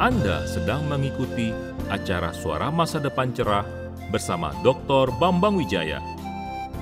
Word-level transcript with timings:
Anda 0.00 0.48
sedang 0.48 0.88
mengikuti 0.88 1.52
acara 1.92 2.32
Suara 2.32 2.72
Masa 2.72 2.96
Depan 2.96 3.36
Cerah 3.36 3.68
bersama 4.08 4.48
Dr. 4.64 5.12
Bambang 5.20 5.60
Wijaya. 5.60 6.00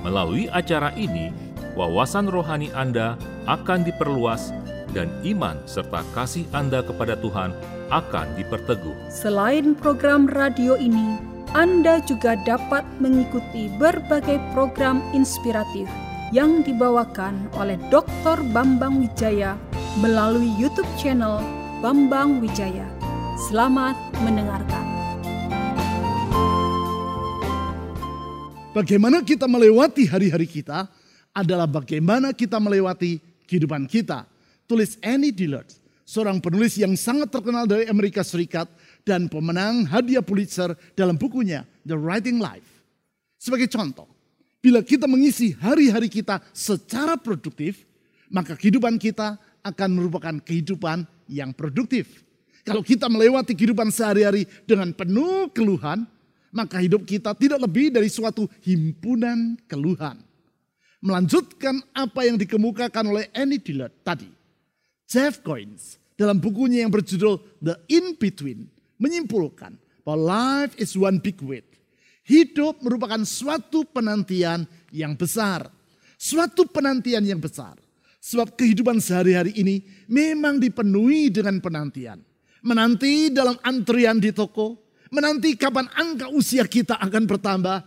Melalui 0.07 0.47
acara 0.55 0.95
ini, 0.95 1.35
wawasan 1.75 2.31
rohani 2.31 2.71
Anda 2.79 3.19
akan 3.51 3.83
diperluas 3.83 4.55
dan 4.95 5.11
iman 5.27 5.59
serta 5.67 6.07
kasih 6.15 6.47
Anda 6.55 6.79
kepada 6.87 7.19
Tuhan 7.19 7.51
akan 7.91 8.39
diperteguh. 8.39 9.11
Selain 9.11 9.75
program 9.75 10.31
radio 10.31 10.79
ini, 10.79 11.19
Anda 11.59 11.99
juga 12.07 12.39
dapat 12.47 12.87
mengikuti 13.03 13.67
berbagai 13.83 14.39
program 14.55 15.03
inspiratif 15.11 15.91
yang 16.31 16.63
dibawakan 16.63 17.51
oleh 17.59 17.83
Dr. 17.91 18.47
Bambang 18.55 19.03
Wijaya 19.03 19.59
melalui 19.99 20.55
YouTube 20.55 20.87
channel 20.95 21.43
Bambang 21.83 22.39
Wijaya. 22.39 22.98
Selamat 23.39 23.95
mendengarkan. 24.19 24.83
Bagaimana 28.75 29.23
kita 29.23 29.47
melewati 29.47 30.11
hari-hari 30.11 30.51
kita 30.51 30.91
adalah 31.31 31.71
bagaimana 31.71 32.35
kita 32.35 32.59
melewati 32.59 33.23
kehidupan 33.47 33.87
kita. 33.87 34.27
Tulis 34.67 34.99
Annie 35.07 35.31
Dillard, 35.31 35.71
seorang 36.03 36.43
penulis 36.43 36.83
yang 36.83 36.99
sangat 36.99 37.31
terkenal 37.31 37.71
dari 37.71 37.87
Amerika 37.87 38.27
Serikat 38.27 38.67
dan 39.07 39.31
pemenang 39.31 39.87
hadiah 39.87 40.19
Pulitzer 40.19 40.75
dalam 40.99 41.15
bukunya 41.15 41.63
The 41.87 41.95
Writing 41.95 42.43
Life. 42.43 42.67
Sebagai 43.39 43.71
contoh, 43.71 44.11
bila 44.59 44.83
kita 44.83 45.07
mengisi 45.07 45.55
hari-hari 45.55 46.11
kita 46.11 46.43
secara 46.51 47.15
produktif, 47.15 47.87
maka 48.35 48.59
kehidupan 48.59 48.99
kita 48.99 49.39
akan 49.63 49.89
merupakan 49.95 50.35
kehidupan 50.43 51.07
yang 51.31 51.55
produktif. 51.55 52.28
Kalau 52.69 52.85
kita 52.85 53.09
melewati 53.09 53.57
kehidupan 53.57 53.89
sehari-hari 53.89 54.45
dengan 54.69 54.93
penuh 54.93 55.49
keluhan, 55.57 56.05
maka 56.53 56.77
hidup 56.85 57.09
kita 57.09 57.33
tidak 57.33 57.65
lebih 57.65 57.89
dari 57.89 58.13
suatu 58.13 58.45
himpunan 58.61 59.57
keluhan. 59.65 60.21
Melanjutkan 61.01 61.81
apa 61.97 62.29
yang 62.29 62.37
dikemukakan 62.37 63.05
oleh 63.09 63.25
Annie 63.33 63.63
Dillard 63.63 63.95
tadi. 64.05 64.29
Jeff 65.09 65.41
Coins 65.41 65.97
dalam 66.19 66.37
bukunya 66.37 66.85
yang 66.85 66.93
berjudul 66.93 67.41
The 67.65 67.81
In-Between 67.89 68.69
menyimpulkan 69.01 69.79
bahwa 70.05 70.19
life 70.21 70.77
is 70.77 70.93
one 70.93 71.17
big 71.23 71.41
wait. 71.41 71.65
Hidup 72.29 72.85
merupakan 72.85 73.25
suatu 73.25 73.89
penantian 73.89 74.69
yang 74.93 75.17
besar. 75.17 75.73
Suatu 76.21 76.69
penantian 76.69 77.25
yang 77.25 77.41
besar. 77.41 77.81
Sebab 78.21 78.53
kehidupan 78.59 79.01
sehari-hari 79.01 79.57
ini 79.57 79.81
memang 80.11 80.61
dipenuhi 80.61 81.33
dengan 81.33 81.57
penantian 81.63 82.21
menanti 82.69 83.33
dalam 83.33 83.57
antrian 83.65 84.21
di 84.21 84.29
toko, 84.29 84.77
menanti 85.09 85.57
kapan 85.57 85.89
angka 85.97 86.29
usia 86.29 86.69
kita 86.69 87.01
akan 87.01 87.25
bertambah, 87.25 87.79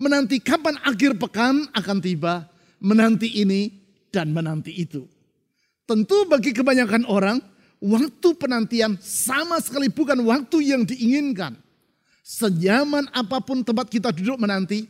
menanti 0.00 0.40
kapan 0.40 0.80
akhir 0.80 1.20
pekan 1.20 1.68
akan 1.76 1.98
tiba, 2.00 2.48
menanti 2.80 3.28
ini 3.44 3.68
dan 4.08 4.32
menanti 4.32 4.72
itu. 4.72 5.04
Tentu 5.84 6.24
bagi 6.24 6.56
kebanyakan 6.56 7.04
orang, 7.04 7.36
waktu 7.84 8.28
penantian 8.40 8.96
sama 9.04 9.60
sekali 9.60 9.92
bukan 9.92 10.24
waktu 10.24 10.72
yang 10.72 10.88
diinginkan. 10.88 11.60
Senyaman 12.24 13.10
apa 13.12 13.42
pun 13.44 13.60
tempat 13.60 13.90
kita 13.90 14.14
duduk 14.14 14.40
menanti, 14.40 14.86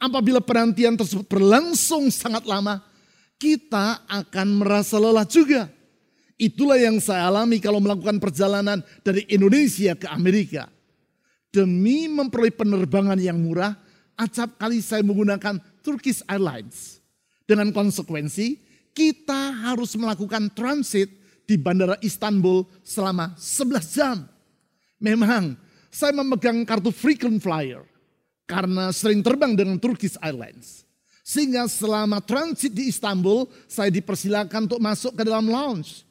apabila 0.00 0.38
penantian 0.40 0.94
tersebut 0.94 1.26
berlangsung 1.26 2.08
sangat 2.08 2.46
lama, 2.46 2.80
kita 3.36 4.06
akan 4.06 4.48
merasa 4.62 4.96
lelah 4.96 5.26
juga. 5.26 5.68
Itulah 6.34 6.74
yang 6.74 6.98
saya 6.98 7.30
alami 7.30 7.62
kalau 7.62 7.78
melakukan 7.78 8.18
perjalanan 8.18 8.82
dari 9.06 9.22
Indonesia 9.30 9.94
ke 9.94 10.10
Amerika. 10.10 10.66
Demi 11.54 12.10
memperoleh 12.10 12.50
penerbangan 12.50 13.14
yang 13.22 13.38
murah, 13.38 13.78
acap 14.18 14.58
kali 14.58 14.82
saya 14.82 15.06
menggunakan 15.06 15.62
Turkish 15.78 16.26
Airlines. 16.26 16.98
Dengan 17.46 17.70
konsekuensi, 17.70 18.58
kita 18.90 19.54
harus 19.62 19.94
melakukan 19.94 20.50
transit 20.50 21.06
di 21.46 21.54
Bandara 21.54 21.94
Istanbul 22.02 22.66
selama 22.82 23.38
11 23.38 23.94
jam. 23.94 24.26
Memang, 24.98 25.54
saya 25.86 26.10
memegang 26.10 26.66
kartu 26.66 26.90
frequent 26.90 27.38
flyer 27.38 27.86
karena 28.50 28.90
sering 28.90 29.22
terbang 29.22 29.54
dengan 29.54 29.78
Turkish 29.78 30.18
Airlines. 30.18 30.82
Sehingga 31.22 31.70
selama 31.70 32.18
transit 32.18 32.74
di 32.74 32.90
Istanbul, 32.90 33.46
saya 33.70 33.94
dipersilakan 33.94 34.66
untuk 34.66 34.82
masuk 34.82 35.14
ke 35.14 35.22
dalam 35.22 35.46
lounge 35.46 36.02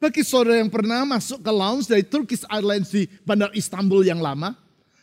bagi 0.00 0.24
saudara 0.24 0.56
yang 0.56 0.72
pernah 0.72 1.04
masuk 1.04 1.44
ke 1.44 1.52
lounge 1.52 1.84
dari 1.84 2.00
Turkish 2.00 2.48
Airlines 2.48 2.88
di 2.88 3.04
Bandar 3.20 3.52
Istanbul 3.52 4.00
yang 4.00 4.18
lama, 4.18 4.56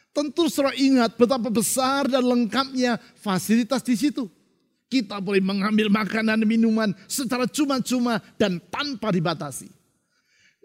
tentu 0.10 0.50
saudara 0.50 0.74
ingat 0.74 1.14
betapa 1.14 1.54
besar 1.54 2.10
dan 2.10 2.26
lengkapnya 2.26 2.98
fasilitas 3.22 3.86
di 3.86 3.94
situ. 3.94 4.26
Kita 4.90 5.22
boleh 5.22 5.44
mengambil 5.44 5.94
makanan 5.94 6.42
dan 6.42 6.50
minuman 6.50 6.90
secara 7.06 7.46
cuma-cuma 7.46 8.18
dan 8.42 8.58
tanpa 8.74 9.14
dibatasi. 9.14 9.70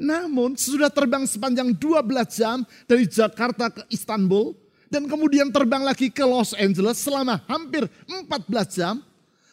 Namun 0.01 0.57
sudah 0.57 0.89
terbang 0.89 1.29
sepanjang 1.29 1.77
12 1.77 2.09
jam 2.33 2.65
dari 2.89 3.05
Jakarta 3.05 3.69
ke 3.69 3.85
Istanbul 3.93 4.57
dan 4.89 5.05
kemudian 5.05 5.53
terbang 5.53 5.85
lagi 5.85 6.09
ke 6.09 6.25
Los 6.25 6.57
Angeles 6.57 7.05
selama 7.05 7.45
hampir 7.45 7.85
14 8.09 8.49
jam, 8.73 9.05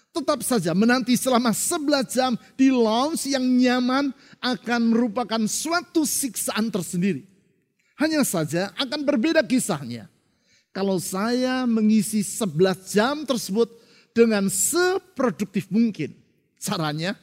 tetap 0.09 0.41
saja 0.41 0.73
menanti 0.73 1.13
selama 1.15 1.53
11 1.53 2.09
jam 2.09 2.31
di 2.57 2.73
lounge 2.73 3.29
yang 3.29 3.43
nyaman 3.43 4.11
akan 4.41 4.81
merupakan 4.89 5.41
suatu 5.45 6.03
siksaan 6.03 6.73
tersendiri. 6.73 7.25
Hanya 7.99 8.23
saja 8.23 8.71
akan 8.79 9.03
berbeda 9.03 9.43
kisahnya. 9.43 10.07
Kalau 10.71 11.01
saya 11.01 11.65
mengisi 11.67 12.23
11 12.23 12.93
jam 12.93 13.15
tersebut 13.25 13.67
dengan 14.13 14.47
seproduktif 14.47 15.67
mungkin. 15.67 16.15
Caranya, 16.59 17.15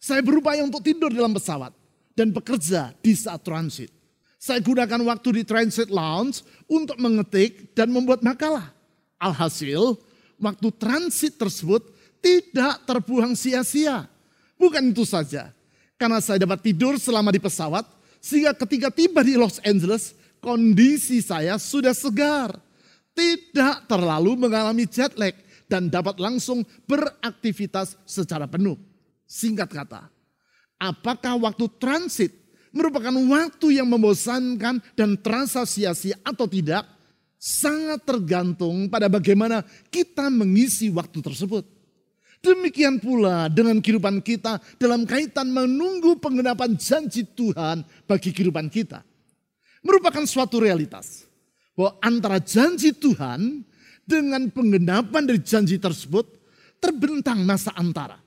saya 0.00 0.24
berupaya 0.24 0.64
untuk 0.64 0.80
tidur 0.80 1.12
dalam 1.12 1.32
pesawat 1.32 1.72
dan 2.16 2.32
bekerja 2.32 2.94
di 3.04 3.12
saat 3.14 3.44
transit. 3.44 3.92
Saya 4.38 4.62
gunakan 4.62 5.02
waktu 5.02 5.42
di 5.42 5.42
transit 5.42 5.90
lounge 5.90 6.46
untuk 6.70 6.94
mengetik 6.96 7.74
dan 7.74 7.90
membuat 7.90 8.22
makalah. 8.22 8.70
Alhasil, 9.18 9.98
waktu 10.38 10.68
transit 10.78 11.34
tersebut 11.34 11.82
tidak 12.18 12.84
terbuang 12.84 13.34
sia-sia. 13.34 14.06
Bukan 14.58 14.90
itu 14.90 15.06
saja. 15.06 15.54
Karena 15.98 16.22
saya 16.22 16.42
dapat 16.42 16.62
tidur 16.62 16.94
selama 16.98 17.34
di 17.34 17.42
pesawat, 17.42 17.82
sehingga 18.22 18.54
ketika 18.54 18.90
tiba 18.90 19.22
di 19.22 19.34
Los 19.34 19.58
Angeles, 19.62 20.14
kondisi 20.38 21.18
saya 21.22 21.58
sudah 21.58 21.94
segar. 21.94 22.54
Tidak 23.14 23.90
terlalu 23.90 24.38
mengalami 24.38 24.86
jet 24.86 25.18
lag 25.18 25.34
dan 25.66 25.90
dapat 25.90 26.22
langsung 26.22 26.62
beraktivitas 26.86 27.98
secara 28.06 28.46
penuh. 28.46 28.78
Singkat 29.26 29.68
kata, 29.68 30.06
apakah 30.78 31.34
waktu 31.42 31.66
transit 31.82 32.32
merupakan 32.70 33.12
waktu 33.12 33.82
yang 33.82 33.90
membosankan 33.90 34.78
dan 34.94 35.18
terasa 35.18 35.66
sia-sia 35.66 36.14
atau 36.22 36.46
tidak? 36.46 36.86
Sangat 37.38 38.02
tergantung 38.02 38.90
pada 38.90 39.06
bagaimana 39.06 39.62
kita 39.94 40.26
mengisi 40.26 40.90
waktu 40.90 41.22
tersebut. 41.22 41.77
Demikian 42.38 43.02
pula 43.02 43.50
dengan 43.50 43.82
kehidupan 43.82 44.22
kita 44.22 44.62
dalam 44.78 45.02
kaitan 45.02 45.50
menunggu 45.50 46.14
penggenapan 46.22 46.78
janji 46.78 47.26
Tuhan 47.26 47.82
bagi 48.06 48.30
kehidupan 48.30 48.70
kita. 48.70 49.02
Merupakan 49.82 50.22
suatu 50.22 50.62
realitas 50.62 51.26
bahwa 51.74 51.98
antara 51.98 52.38
janji 52.38 52.94
Tuhan 52.94 53.66
dengan 54.06 54.46
penggenapan 54.54 55.22
dari 55.26 55.42
janji 55.42 55.82
tersebut 55.82 56.26
terbentang 56.78 57.42
masa 57.42 57.74
antara. 57.74 58.18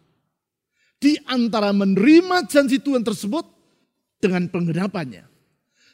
Di 1.02 1.18
antara 1.26 1.72
menerima 1.72 2.46
janji 2.52 2.84
Tuhan 2.84 3.02
tersebut 3.02 3.48
dengan 4.20 4.46
penggenapannya. 4.52 5.26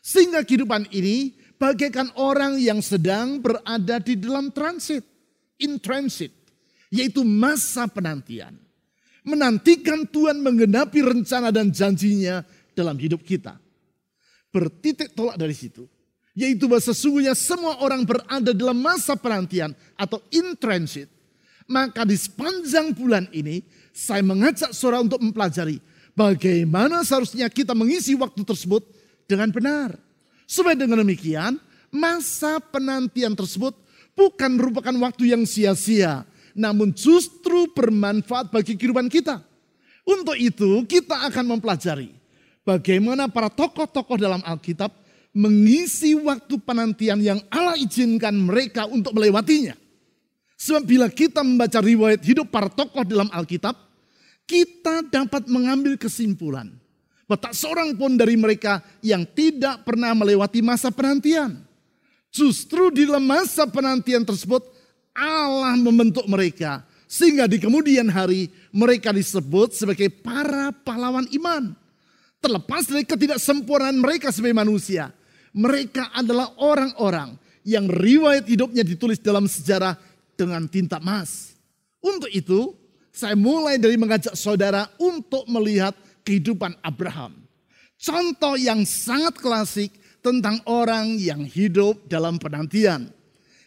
Sehingga 0.02 0.42
kehidupan 0.42 0.90
ini 0.90 1.38
bagaikan 1.62 2.12
orang 2.18 2.58
yang 2.58 2.82
sedang 2.82 3.40
berada 3.40 3.98
di 4.02 4.14
dalam 4.20 4.52
transit, 4.52 5.06
in 5.62 5.82
transit 5.82 6.37
yaitu 6.92 7.24
masa 7.24 7.88
penantian. 7.88 8.56
Menantikan 9.28 10.08
Tuhan 10.08 10.40
menggenapi 10.40 11.04
rencana 11.04 11.52
dan 11.52 11.68
janjinya 11.68 12.48
dalam 12.72 12.96
hidup 12.96 13.20
kita. 13.28 13.60
Bertitik 14.56 15.12
tolak 15.12 15.36
dari 15.36 15.52
situ. 15.52 15.84
Yaitu 16.38 16.70
bahwa 16.70 16.80
sesungguhnya 16.80 17.34
semua 17.34 17.82
orang 17.82 18.06
berada 18.06 18.54
dalam 18.54 18.78
masa 18.78 19.18
penantian 19.18 19.74
atau 19.98 20.22
in 20.32 20.56
transit. 20.56 21.10
Maka 21.68 22.08
di 22.08 22.16
sepanjang 22.16 22.96
bulan 22.96 23.28
ini 23.36 23.60
saya 23.92 24.24
mengajak 24.24 24.72
saudara 24.72 25.04
untuk 25.04 25.20
mempelajari 25.20 25.84
bagaimana 26.16 27.04
seharusnya 27.04 27.52
kita 27.52 27.76
mengisi 27.76 28.16
waktu 28.16 28.48
tersebut 28.48 28.86
dengan 29.28 29.52
benar. 29.52 30.00
Supaya 30.48 30.80
dengan 30.80 31.04
demikian 31.04 31.60
masa 31.92 32.64
penantian 32.64 33.36
tersebut 33.36 33.76
bukan 34.16 34.56
merupakan 34.56 34.96
waktu 35.04 35.36
yang 35.36 35.44
sia-sia 35.44 36.24
namun 36.58 36.90
justru 36.92 37.70
bermanfaat 37.72 38.50
bagi 38.50 38.74
kehidupan 38.74 39.08
kita. 39.08 39.46
Untuk 40.02 40.34
itu 40.34 40.82
kita 40.90 41.30
akan 41.30 41.56
mempelajari 41.56 42.10
bagaimana 42.66 43.30
para 43.30 43.48
tokoh-tokoh 43.54 44.18
dalam 44.18 44.42
Alkitab 44.42 44.90
mengisi 45.38 46.18
waktu 46.18 46.58
penantian 46.58 47.22
yang 47.22 47.40
Allah 47.54 47.78
izinkan 47.78 48.34
mereka 48.34 48.90
untuk 48.90 49.14
melewatinya. 49.14 49.78
Sebab 50.58 50.84
bila 50.90 51.08
kita 51.14 51.46
membaca 51.46 51.78
riwayat 51.78 52.26
hidup 52.26 52.50
para 52.50 52.66
tokoh 52.66 53.06
dalam 53.06 53.30
Alkitab, 53.30 53.78
kita 54.50 55.06
dapat 55.06 55.46
mengambil 55.46 55.94
kesimpulan 56.02 56.74
bahwa 57.30 57.38
tak 57.44 57.54
seorang 57.54 57.94
pun 57.94 58.18
dari 58.18 58.34
mereka 58.40 58.82
yang 59.06 59.28
tidak 59.28 59.86
pernah 59.86 60.16
melewati 60.18 60.66
masa 60.66 60.90
penantian. 60.90 61.62
Justru 62.32 62.90
di 62.90 63.06
dalam 63.06 63.28
masa 63.28 63.68
penantian 63.68 64.24
tersebut 64.24 64.64
Allah 65.18 65.74
membentuk 65.74 66.30
mereka 66.30 66.86
sehingga 67.10 67.50
di 67.50 67.58
kemudian 67.58 68.06
hari 68.12 68.52
mereka 68.70 69.10
disebut 69.10 69.74
sebagai 69.74 70.12
para 70.12 70.70
pahlawan 70.86 71.26
iman. 71.34 71.74
Terlepas 72.38 72.86
dari 72.86 73.02
ketidaksempurnaan 73.02 73.98
mereka 73.98 74.30
sebagai 74.30 74.54
manusia. 74.54 75.10
Mereka 75.58 76.14
adalah 76.14 76.54
orang-orang 76.62 77.34
yang 77.66 77.90
riwayat 77.90 78.46
hidupnya 78.46 78.86
ditulis 78.86 79.18
dalam 79.18 79.50
sejarah 79.50 79.98
dengan 80.38 80.70
tinta 80.70 81.02
emas. 81.02 81.58
Untuk 81.98 82.30
itu, 82.30 82.78
saya 83.10 83.34
mulai 83.34 83.82
dari 83.82 83.98
mengajak 83.98 84.38
saudara 84.38 84.86
untuk 85.02 85.50
melihat 85.50 85.98
kehidupan 86.22 86.78
Abraham. 86.86 87.34
Contoh 87.98 88.54
yang 88.54 88.86
sangat 88.86 89.42
klasik 89.42 89.90
tentang 90.22 90.62
orang 90.70 91.18
yang 91.18 91.42
hidup 91.42 92.06
dalam 92.06 92.38
penantian. 92.38 93.10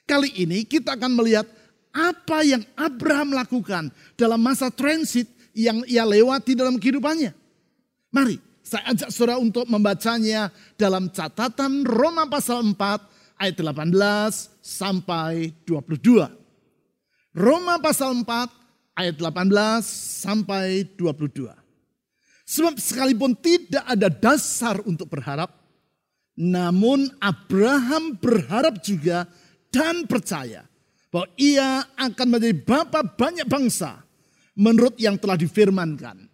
Kali 0.08 0.30
ini 0.36 0.66
kita 0.66 0.94
akan 0.94 1.12
melihat 1.16 1.46
apa 1.90 2.46
yang 2.46 2.62
Abraham 2.78 3.34
lakukan 3.34 3.90
dalam 4.14 4.38
masa 4.38 4.70
transit 4.70 5.26
yang 5.54 5.82
ia 5.86 6.06
lewati 6.06 6.54
dalam 6.54 6.78
kehidupannya. 6.78 7.34
Mari 8.10 8.38
saya 8.62 8.94
ajak 8.94 9.10
saudara 9.10 9.42
untuk 9.42 9.66
membacanya 9.66 10.54
dalam 10.78 11.10
catatan 11.10 11.82
Roma 11.82 12.30
pasal 12.30 12.62
4 12.62 12.78
ayat 13.42 13.54
18 13.58 13.90
sampai 14.62 15.50
22. 15.66 16.30
Roma 17.34 17.82
pasal 17.82 18.14
4 18.14 18.26
ayat 18.94 19.16
18 19.18 19.82
sampai 20.22 20.86
22. 20.94 21.50
Sebab 22.46 22.74
sekalipun 22.78 23.34
tidak 23.38 23.86
ada 23.86 24.10
dasar 24.10 24.82
untuk 24.82 25.06
berharap, 25.06 25.54
namun 26.34 27.10
Abraham 27.22 28.18
berharap 28.18 28.82
juga 28.82 29.26
dan 29.70 30.04
percaya 30.04 30.66
bahwa 31.10 31.26
ia 31.38 31.86
akan 31.98 32.26
menjadi 32.26 32.54
bapa 32.62 33.02
banyak 33.02 33.46
bangsa 33.46 34.02
menurut 34.54 34.98
yang 34.98 35.18
telah 35.18 35.38
difirmankan. 35.38 36.30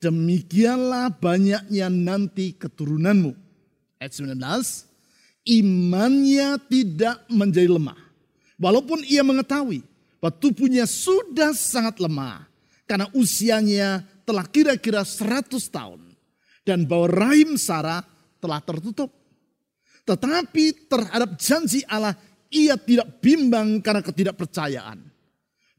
Demikianlah 0.00 1.12
banyaknya 1.18 1.92
nanti 1.92 2.56
keturunanmu. 2.56 3.36
Ayat 4.00 4.16
19, 4.16 4.36
imannya 5.44 6.56
tidak 6.72 7.20
menjadi 7.28 7.68
lemah. 7.68 8.00
Walaupun 8.56 9.04
ia 9.04 9.20
mengetahui 9.20 9.84
bahwa 10.20 10.32
tubuhnya 10.40 10.88
sudah 10.88 11.52
sangat 11.52 12.00
lemah. 12.00 12.48
Karena 12.88 13.06
usianya 13.12 14.02
telah 14.24 14.48
kira-kira 14.48 15.04
100 15.04 15.52
tahun. 15.68 16.00
Dan 16.64 16.88
bahwa 16.88 17.08
rahim 17.08 17.60
Sarah 17.60 18.04
telah 18.40 18.60
tertutup. 18.64 19.12
Tetapi 20.08 20.88
terhadap 20.88 21.36
janji 21.36 21.84
Allah 21.84 22.16
ia 22.50 22.74
tidak 22.74 23.22
bimbang 23.22 23.78
karena 23.80 24.02
ketidakpercayaan. 24.02 24.98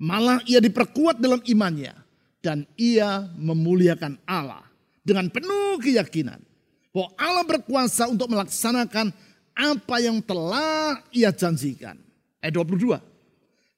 Malah 0.02 0.42
ia 0.50 0.58
diperkuat 0.58 1.22
dalam 1.22 1.44
imannya. 1.46 1.94
Dan 2.42 2.66
ia 2.74 3.30
memuliakan 3.38 4.18
Allah 4.26 4.66
dengan 5.06 5.30
penuh 5.30 5.78
keyakinan. 5.78 6.42
Bahwa 6.90 7.14
Allah 7.14 7.46
berkuasa 7.46 8.10
untuk 8.10 8.34
melaksanakan 8.34 9.14
apa 9.54 9.96
yang 10.02 10.18
telah 10.26 11.06
ia 11.14 11.30
janjikan. 11.30 12.02
Ayat 12.42 12.58
22. 12.58 12.98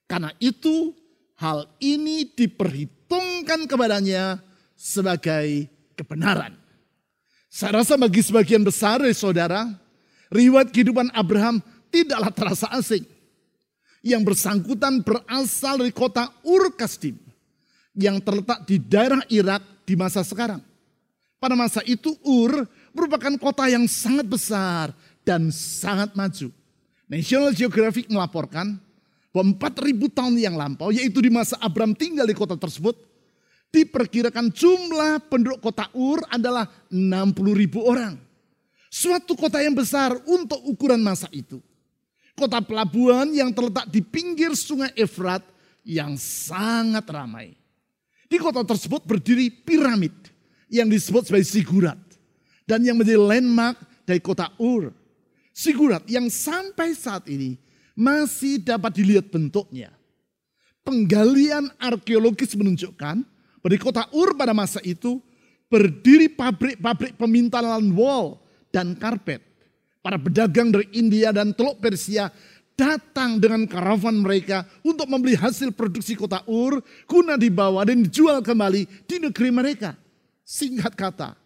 Karena 0.08 0.32
itu 0.40 0.96
hal 1.36 1.68
ini 1.84 2.24
diperhitungkan 2.24 3.68
kepadanya 3.68 4.40
sebagai 4.80 5.68
kebenaran. 6.00 6.56
Saya 7.52 7.84
rasa 7.84 8.00
bagi 8.00 8.24
sebagian 8.24 8.64
besar 8.66 9.04
saudara, 9.14 9.68
riwayat 10.34 10.74
kehidupan 10.74 11.12
Abraham 11.14 11.62
tidaklah 11.94 12.34
terasa 12.34 12.68
asing. 12.74 13.06
Yang 14.04 14.34
bersangkutan 14.34 15.00
berasal 15.06 15.80
dari 15.80 15.94
kota 15.96 16.28
Ur 16.44 16.74
Kasdim 16.76 17.16
yang 17.96 18.20
terletak 18.20 18.66
di 18.68 18.82
daerah 18.82 19.22
Irak 19.32 19.64
di 19.86 19.96
masa 19.96 20.26
sekarang. 20.26 20.60
Pada 21.40 21.56
masa 21.56 21.80
itu 21.88 22.12
Ur 22.26 22.68
merupakan 22.92 23.32
kota 23.40 23.70
yang 23.72 23.88
sangat 23.88 24.28
besar 24.28 24.92
dan 25.24 25.54
sangat 25.54 26.12
maju. 26.20 26.52
National 27.08 27.56
Geographic 27.56 28.12
melaporkan 28.12 28.76
bahwa 29.32 29.56
4000 29.56 30.12
tahun 30.12 30.34
yang 30.36 30.56
lampau, 30.60 30.92
yaitu 30.92 31.24
di 31.24 31.32
masa 31.32 31.56
Abraham 31.64 31.96
tinggal 31.96 32.28
di 32.28 32.36
kota 32.36 32.60
tersebut, 32.60 33.00
diperkirakan 33.72 34.52
jumlah 34.52 35.32
penduduk 35.32 35.64
kota 35.64 35.88
Ur 35.96 36.20
adalah 36.28 36.68
60 36.92 37.56
ribu 37.56 37.88
orang. 37.88 38.20
Suatu 38.92 39.34
kota 39.34 39.64
yang 39.64 39.74
besar 39.74 40.14
untuk 40.28 40.60
ukuran 40.68 41.00
masa 41.00 41.32
itu 41.32 41.64
kota 42.34 42.60
pelabuhan 42.60 43.30
yang 43.32 43.54
terletak 43.54 43.90
di 43.90 44.02
pinggir 44.02 44.54
sungai 44.58 44.92
Efrat 44.98 45.46
yang 45.86 46.18
sangat 46.18 47.06
ramai. 47.10 47.54
Di 48.28 48.42
kota 48.42 48.66
tersebut 48.66 49.06
berdiri 49.06 49.54
piramid 49.54 50.14
yang 50.72 50.90
disebut 50.90 51.30
sebagai 51.30 51.46
Sigurat. 51.46 52.00
Dan 52.64 52.82
yang 52.88 52.96
menjadi 52.96 53.20
landmark 53.20 53.78
dari 54.08 54.24
kota 54.24 54.50
Ur. 54.58 54.96
Sigurat 55.54 56.02
yang 56.10 56.32
sampai 56.32 56.98
saat 56.98 57.30
ini 57.30 57.60
masih 57.94 58.58
dapat 58.58 58.98
dilihat 58.98 59.30
bentuknya. 59.30 59.94
Penggalian 60.82 61.70
arkeologis 61.78 62.58
menunjukkan 62.58 63.22
bahwa 63.62 63.70
di 63.70 63.80
kota 63.80 64.10
Ur 64.16 64.34
pada 64.34 64.56
masa 64.56 64.82
itu 64.82 65.22
berdiri 65.70 66.32
pabrik-pabrik 66.32 67.16
pemintalan 67.16 67.94
wall 67.94 68.42
dan 68.74 68.98
karpet 68.98 69.46
Para 70.04 70.20
pedagang 70.20 70.68
dari 70.68 70.92
India 70.92 71.32
dan 71.32 71.56
Teluk 71.56 71.80
Persia 71.80 72.28
datang 72.76 73.40
dengan 73.40 73.64
karavan 73.64 74.20
mereka 74.20 74.68
untuk 74.84 75.08
membeli 75.08 75.40
hasil 75.40 75.72
produksi 75.72 76.20
kota 76.20 76.44
Ur, 76.44 76.84
guna 77.08 77.40
dibawa 77.40 77.88
dan 77.88 78.04
dijual 78.04 78.44
kembali 78.44 79.08
di 79.08 79.16
negeri 79.24 79.48
mereka. 79.48 79.96
Singkat 80.44 80.94
kata, 81.00 81.40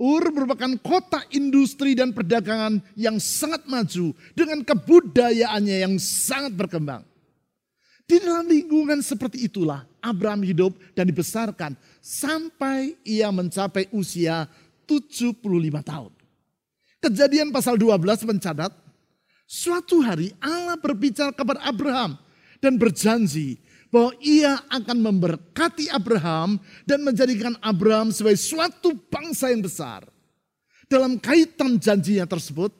Ur 0.00 0.24
merupakan 0.32 0.72
kota 0.80 1.28
industri 1.36 1.92
dan 1.92 2.16
perdagangan 2.16 2.80
yang 2.96 3.20
sangat 3.20 3.68
maju 3.68 4.16
dengan 4.32 4.64
kebudayaannya 4.64 5.84
yang 5.84 6.00
sangat 6.00 6.56
berkembang. 6.56 7.04
Di 8.08 8.16
dalam 8.16 8.48
lingkungan 8.48 9.04
seperti 9.04 9.44
itulah 9.44 9.84
Abraham 10.00 10.40
hidup 10.40 10.72
dan 10.96 11.04
dibesarkan 11.04 11.76
sampai 12.00 12.96
ia 13.04 13.28
mencapai 13.28 13.92
usia 13.92 14.48
75 14.88 15.36
tahun. 15.84 16.23
Kejadian 17.04 17.52
pasal 17.52 17.76
12 17.76 18.24
mencatat, 18.24 18.72
suatu 19.44 20.00
hari 20.00 20.32
Allah 20.40 20.80
berbicara 20.80 21.36
kepada 21.36 21.60
Abraham 21.60 22.16
dan 22.64 22.80
berjanji 22.80 23.60
bahwa 23.92 24.16
ia 24.24 24.56
akan 24.72 25.04
memberkati 25.04 25.92
Abraham 25.92 26.56
dan 26.88 27.04
menjadikan 27.04 27.60
Abraham 27.60 28.08
sebagai 28.08 28.40
suatu 28.40 28.96
bangsa 29.12 29.52
yang 29.52 29.60
besar. 29.60 30.08
Dalam 30.88 31.20
kaitan 31.20 31.76
janjinya 31.76 32.24
tersebut, 32.24 32.72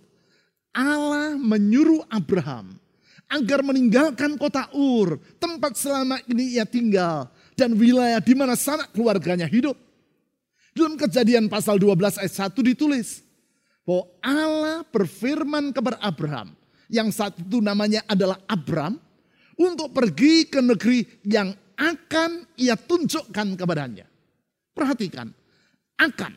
Allah 0.73 1.37
menyuruh 1.37 2.09
Abraham 2.09 2.81
agar 3.29 3.61
meninggalkan 3.61 4.41
kota 4.41 4.73
Ur, 4.73 5.21
tempat 5.37 5.77
selama 5.77 6.17
ini 6.25 6.57
ia 6.57 6.65
tinggal, 6.65 7.29
dan 7.61 7.77
wilayah 7.77 8.25
di 8.25 8.33
mana 8.33 8.57
sanak 8.57 8.89
keluarganya 8.97 9.45
hidup. 9.45 9.77
Dalam 10.73 10.97
kejadian 10.97 11.53
pasal 11.53 11.77
12 11.77 12.25
ayat 12.25 12.33
1 12.33 12.73
ditulis, 12.73 13.21
bahwa 13.85 14.05
Allah 14.25 14.77
berfirman 14.89 15.71
kepada 15.71 16.01
Abraham 16.01 16.57
yang 16.89 17.13
saat 17.13 17.37
itu 17.37 17.61
namanya 17.61 18.01
adalah 18.09 18.41
Abram 18.49 18.97
untuk 19.55 19.93
pergi 19.93 20.49
ke 20.49 20.59
negeri 20.65 21.05
yang 21.25 21.53
akan 21.77 22.49
ia 22.59 22.75
tunjukkan 22.75 23.55
kepadanya. 23.55 24.09
Perhatikan, 24.75 25.31
akan 26.01 26.33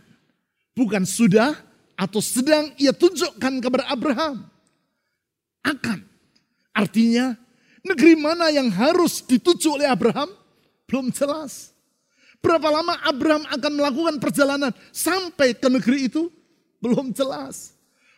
bukan 0.77 1.03
sudah 1.07 1.57
atau 1.97 2.21
sedang 2.21 2.69
ia 2.77 2.93
tunjukkan 2.93 3.53
kepada 3.57 3.89
Abraham. 3.89 4.45
Akan. 5.65 6.05
Artinya 6.77 7.33
negeri 7.81 8.13
mana 8.13 8.53
yang 8.53 8.69
harus 8.69 9.25
dituju 9.25 9.81
oleh 9.81 9.89
Abraham? 9.89 10.29
Belum 10.85 11.09
jelas. 11.09 11.73
Berapa 12.37 12.69
lama 12.69 12.93
Abraham 13.01 13.43
akan 13.49 13.71
melakukan 13.73 14.15
perjalanan 14.21 14.71
sampai 14.93 15.57
ke 15.57 15.67
negeri 15.67 16.05
itu? 16.05 16.29
Belum 16.77 17.09
jelas. 17.13 17.73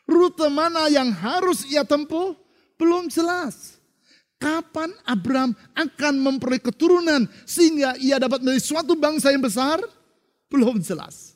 Rute 0.10 0.50
mana 0.50 0.90
yang 0.90 1.14
harus 1.14 1.64
ia 1.70 1.86
tempuh? 1.86 2.34
Belum 2.80 3.08
jelas. 3.12 3.78
Kapan 4.40 4.96
Abraham 5.04 5.52
akan 5.76 6.14
memperoleh 6.16 6.64
keturunan 6.64 7.28
sehingga 7.44 8.00
ia 8.00 8.16
dapat 8.16 8.40
menjadi 8.40 8.64
suatu 8.64 8.96
bangsa 8.96 9.36
yang 9.36 9.44
besar? 9.44 9.84
Belum 10.48 10.80
jelas. 10.80 11.36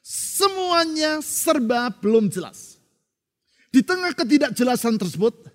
Semuanya 0.00 1.20
serba 1.20 1.90
belum 1.90 2.30
jelas. 2.30 2.78
Di 3.70 3.82
tengah 3.82 4.10
ketidakjelasan 4.14 4.98
tersebut, 4.98 5.46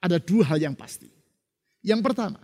ada 0.00 0.20
dua 0.20 0.54
hal 0.54 0.60
yang 0.60 0.76
pasti. 0.76 1.08
Yang 1.84 2.00
pertama, 2.00 2.40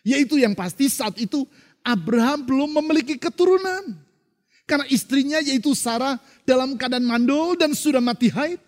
yaitu 0.00 0.40
yang 0.40 0.56
pasti 0.56 0.88
saat 0.88 1.16
itu 1.20 1.44
Abraham 1.84 2.44
belum 2.44 2.70
memiliki 2.80 3.20
keturunan. 3.20 3.96
Karena 4.64 4.86
istrinya 4.88 5.38
yaitu 5.42 5.74
Sarah 5.74 6.16
dalam 6.46 6.78
keadaan 6.78 7.04
mandul 7.04 7.58
dan 7.58 7.74
sudah 7.74 8.00
mati 8.00 8.30
haid. 8.30 8.58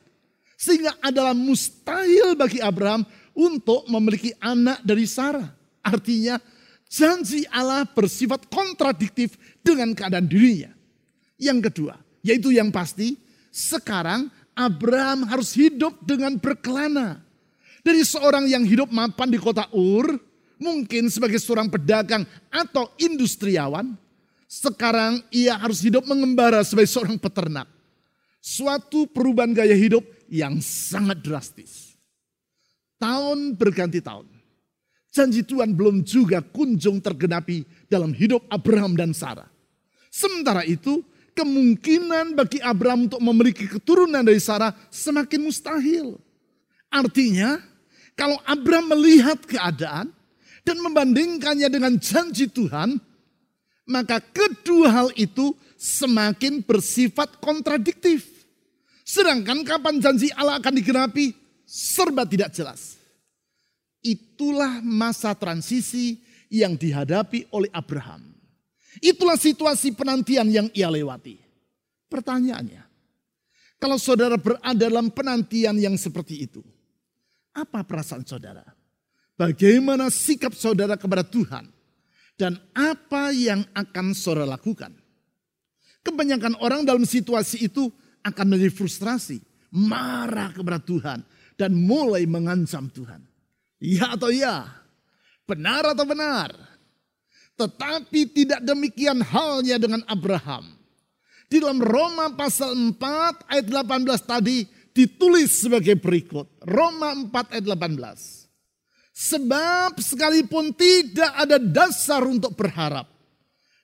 Sehingga 0.54 0.96
adalah 1.02 1.34
mustahil 1.34 2.34
bagi 2.38 2.62
Abraham 2.62 3.06
untuk 3.34 3.84
memiliki 3.90 4.30
anak 4.38 4.80
dari 4.86 5.04
Sarah. 5.04 5.50
Artinya 5.84 6.38
janji 6.88 7.44
Allah 7.50 7.84
bersifat 7.84 8.46
kontradiktif 8.48 9.34
dengan 9.60 9.92
keadaan 9.92 10.30
dirinya. 10.30 10.70
Yang 11.36 11.70
kedua, 11.70 11.94
yaitu 12.22 12.54
yang 12.54 12.70
pasti, 12.70 13.18
sekarang 13.50 14.30
Abraham 14.54 15.26
harus 15.26 15.52
hidup 15.58 15.98
dengan 16.06 16.38
berkelana. 16.38 17.20
Dari 17.84 18.00
seorang 18.00 18.48
yang 18.48 18.64
hidup 18.64 18.88
mapan 18.88 19.28
di 19.28 19.36
kota 19.36 19.68
Ur, 19.74 20.16
mungkin 20.56 21.10
sebagai 21.12 21.36
seorang 21.42 21.68
pedagang 21.68 22.24
atau 22.48 22.88
industriawan, 22.96 23.92
sekarang 24.46 25.24
ia 25.32 25.58
harus 25.58 25.82
hidup 25.82 26.04
mengembara 26.06 26.62
sebagai 26.62 26.90
seorang 26.90 27.18
peternak. 27.18 27.66
Suatu 28.44 29.08
perubahan 29.08 29.56
gaya 29.56 29.72
hidup 29.72 30.04
yang 30.28 30.60
sangat 30.60 31.24
drastis. 31.24 31.96
Tahun 33.00 33.56
berganti 33.56 34.04
tahun. 34.04 34.28
Janji 35.14 35.46
Tuhan 35.46 35.72
belum 35.72 36.02
juga 36.02 36.42
kunjung 36.42 36.98
tergenapi 36.98 37.62
dalam 37.86 38.10
hidup 38.10 38.44
Abraham 38.50 38.98
dan 38.98 39.14
Sarah. 39.14 39.46
Sementara 40.10 40.66
itu, 40.66 41.06
kemungkinan 41.38 42.34
bagi 42.34 42.58
Abraham 42.62 43.06
untuk 43.10 43.22
memiliki 43.22 43.66
keturunan 43.66 44.22
dari 44.22 44.42
Sarah 44.42 44.74
semakin 44.90 45.40
mustahil. 45.42 46.18
Artinya, 46.90 47.58
kalau 48.14 48.38
Abraham 48.46 48.94
melihat 48.94 49.42
keadaan 49.42 50.10
dan 50.62 50.76
membandingkannya 50.78 51.68
dengan 51.70 51.94
janji 51.98 52.46
Tuhan, 52.46 52.98
maka 53.84 54.20
kedua 54.20 54.88
hal 54.88 55.08
itu 55.16 55.52
semakin 55.76 56.64
bersifat 56.64 57.36
kontradiktif. 57.40 58.24
Sedangkan 59.04 59.60
kapan 59.64 60.00
janji 60.00 60.32
Allah 60.32 60.56
akan 60.56 60.74
digenapi, 60.80 61.36
serba 61.68 62.24
tidak 62.24 62.56
jelas. 62.56 62.96
Itulah 64.00 64.80
masa 64.80 65.36
transisi 65.36 66.20
yang 66.48 66.76
dihadapi 66.76 67.48
oleh 67.52 67.68
Abraham. 67.72 68.32
Itulah 69.02 69.36
situasi 69.36 69.92
penantian 69.92 70.48
yang 70.48 70.68
ia 70.72 70.88
lewati. 70.88 71.40
Pertanyaannya, 72.08 72.84
kalau 73.82 73.98
saudara 73.98 74.38
berada 74.38 74.72
dalam 74.72 75.10
penantian 75.10 75.74
yang 75.76 75.98
seperti 75.98 76.46
itu, 76.46 76.62
apa 77.50 77.82
perasaan 77.82 78.22
saudara? 78.22 78.62
Bagaimana 79.34 80.08
sikap 80.14 80.54
saudara 80.54 80.94
kepada 80.94 81.26
Tuhan? 81.26 81.73
Dan 82.34 82.58
apa 82.74 83.30
yang 83.30 83.62
akan 83.74 84.10
saudara 84.10 84.58
lakukan? 84.58 84.90
Kebanyakan 86.02 86.58
orang 86.60 86.82
dalam 86.82 87.06
situasi 87.06 87.70
itu 87.70 87.88
akan 88.26 88.46
menjadi 88.50 88.74
frustrasi, 88.74 89.38
marah 89.70 90.50
kepada 90.50 90.82
Tuhan, 90.82 91.22
dan 91.54 91.70
mulai 91.72 92.26
mengancam 92.26 92.90
Tuhan. 92.90 93.22
Ya 93.78 94.18
atau 94.18 94.28
ya? 94.34 94.66
Benar 95.46 95.94
atau 95.94 96.04
benar? 96.08 96.50
Tetapi 97.54 98.20
tidak 98.34 98.60
demikian 98.66 99.22
halnya 99.22 99.78
dengan 99.78 100.02
Abraham. 100.10 100.74
Di 101.46 101.62
dalam 101.62 101.78
Roma 101.78 102.34
pasal 102.34 102.74
4 102.74 103.46
ayat 103.46 103.66
18 103.70 104.26
tadi 104.26 104.66
ditulis 104.90 105.62
sebagai 105.62 105.94
berikut. 105.94 106.50
Roma 106.66 107.14
4 107.14 107.54
ayat 107.54 107.66
18. 107.70 108.43
Sebab 109.14 110.02
sekalipun 110.02 110.74
tidak 110.74 111.30
ada 111.38 111.56
dasar 111.62 112.26
untuk 112.26 112.58
berharap. 112.58 113.06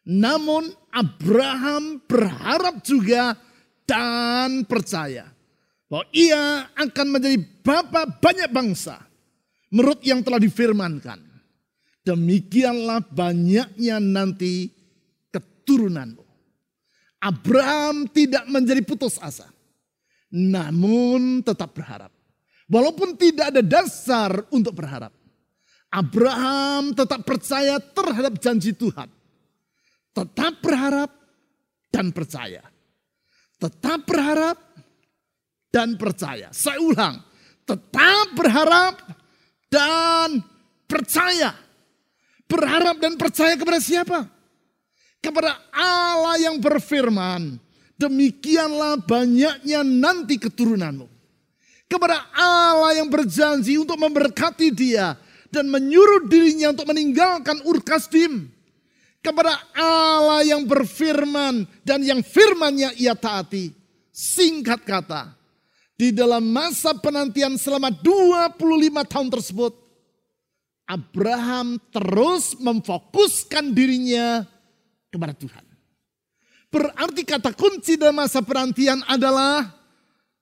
Namun 0.02 0.74
Abraham 0.90 2.02
berharap 2.02 2.82
juga 2.82 3.38
dan 3.86 4.66
percaya. 4.66 5.30
Bahwa 5.86 6.06
ia 6.10 6.66
akan 6.74 7.06
menjadi 7.14 7.38
bapak 7.62 8.18
banyak 8.18 8.50
bangsa. 8.50 8.98
Menurut 9.70 10.02
yang 10.02 10.26
telah 10.26 10.42
difirmankan 10.42 11.30
demikianlah 12.04 13.04
banyaknya 13.12 14.00
nanti 14.00 14.72
keturunanmu. 15.30 16.24
Abraham 17.20 18.08
tidak 18.08 18.48
menjadi 18.48 18.80
putus 18.80 19.20
asa, 19.20 19.46
namun 20.32 21.44
tetap 21.44 21.76
berharap. 21.76 22.08
Walaupun 22.70 23.18
tidak 23.18 23.52
ada 23.52 23.60
dasar 23.60 24.40
untuk 24.48 24.72
berharap, 24.72 25.12
Abraham 25.90 26.94
tetap 26.94 27.26
percaya 27.26 27.82
terhadap 27.82 28.38
janji 28.38 28.70
Tuhan. 28.70 29.10
Tetap 30.14 30.62
berharap 30.62 31.10
dan 31.90 32.14
percaya. 32.14 32.62
Tetap 33.58 34.06
berharap 34.06 34.56
dan 35.74 35.98
percaya. 35.98 36.48
Saya 36.54 36.78
ulang, 36.78 37.18
tetap 37.66 38.26
berharap 38.38 39.02
dan 39.66 40.42
percaya. 40.86 41.54
Berharap 42.46 42.98
dan 42.98 43.14
percaya 43.14 43.54
kepada 43.54 43.78
siapa? 43.78 44.26
Kepada 45.22 45.54
Allah 45.70 46.50
yang 46.50 46.58
berfirman, 46.58 47.58
demikianlah 47.94 48.98
banyaknya 49.04 49.86
nanti 49.86 50.38
keturunanmu. 50.38 51.06
Kepada 51.90 52.30
Allah 52.34 53.02
yang 53.02 53.10
berjanji 53.10 53.74
untuk 53.78 53.98
memberkati 53.98 54.70
dia 54.70 55.18
dan 55.50 55.66
menyuruh 55.68 56.26
dirinya 56.30 56.72
untuk 56.72 56.86
meninggalkan 56.88 57.60
Ur 57.66 57.82
Kasdim. 57.82 58.48
Kepada 59.20 59.52
Allah 59.76 60.40
yang 60.48 60.64
berfirman 60.64 61.68
dan 61.84 62.00
yang 62.00 62.24
firmannya 62.24 62.96
ia 62.96 63.12
taati. 63.12 63.68
Singkat 64.08 64.80
kata, 64.80 65.36
di 66.00 66.08
dalam 66.08 66.48
masa 66.48 66.96
penantian 66.96 67.60
selama 67.60 67.92
25 67.92 68.56
tahun 69.04 69.28
tersebut, 69.28 69.72
Abraham 70.88 71.76
terus 71.92 72.56
memfokuskan 72.56 73.76
dirinya 73.76 74.48
kepada 75.12 75.36
Tuhan. 75.36 75.64
Berarti 76.72 77.22
kata 77.26 77.52
kunci 77.52 78.00
dalam 78.00 78.16
masa 78.16 78.40
penantian 78.40 79.04
adalah 79.04 79.68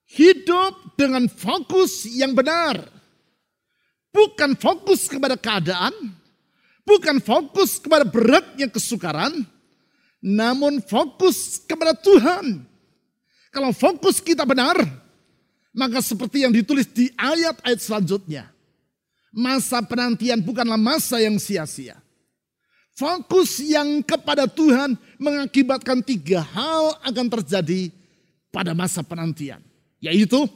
hidup 0.09 0.95
dengan 0.97 1.27
fokus 1.29 2.05
yang 2.05 2.31
benar. 2.33 2.98
Bukan 4.09 4.57
fokus 4.57 5.05
kepada 5.05 5.37
keadaan, 5.37 5.93
bukan 6.81 7.21
fokus 7.21 7.77
kepada 7.77 8.03
beratnya 8.03 8.65
kesukaran, 8.65 9.45
namun 10.17 10.81
fokus 10.81 11.61
kepada 11.61 11.93
Tuhan. 11.93 12.65
Kalau 13.53 13.69
fokus 13.73 14.17
kita 14.17 14.45
benar, 14.45 14.81
maka 15.73 16.01
seperti 16.01 16.45
yang 16.45 16.53
ditulis 16.53 16.89
di 16.89 17.13
ayat-ayat 17.17 17.79
selanjutnya, 17.81 18.49
Masa 19.29 19.85
penantian 19.85 20.41
bukanlah 20.41 20.77
masa 20.77 21.21
yang 21.21 21.37
sia-sia. 21.37 22.01
Fokus 22.97 23.61
yang 23.61 24.01
kepada 24.01 24.49
Tuhan 24.49 24.97
mengakibatkan 25.21 26.01
tiga 26.01 26.41
hal 26.41 26.97
akan 27.05 27.27
terjadi 27.37 27.93
pada 28.49 28.73
masa 28.73 29.05
penantian. 29.05 29.61
Yaitu 30.01 30.49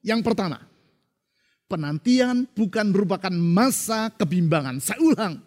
yang 0.00 0.24
pertama, 0.24 0.64
penantian 1.66 2.46
bukan 2.54 2.94
merupakan 2.94 3.30
masa 3.34 4.10
kebimbangan. 4.14 4.78
Saya 4.82 4.98
ulang, 5.02 5.42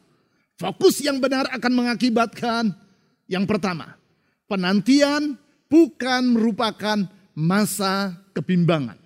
fokus 0.60 1.00
yang 1.04 1.20
benar 1.20 1.48
akan 1.52 1.72
mengakibatkan 1.74 2.72
yang 3.30 3.46
pertama, 3.48 3.96
penantian 4.50 5.38
bukan 5.70 6.22
merupakan 6.36 6.98
masa 7.38 8.18
kebimbangan. 8.36 8.98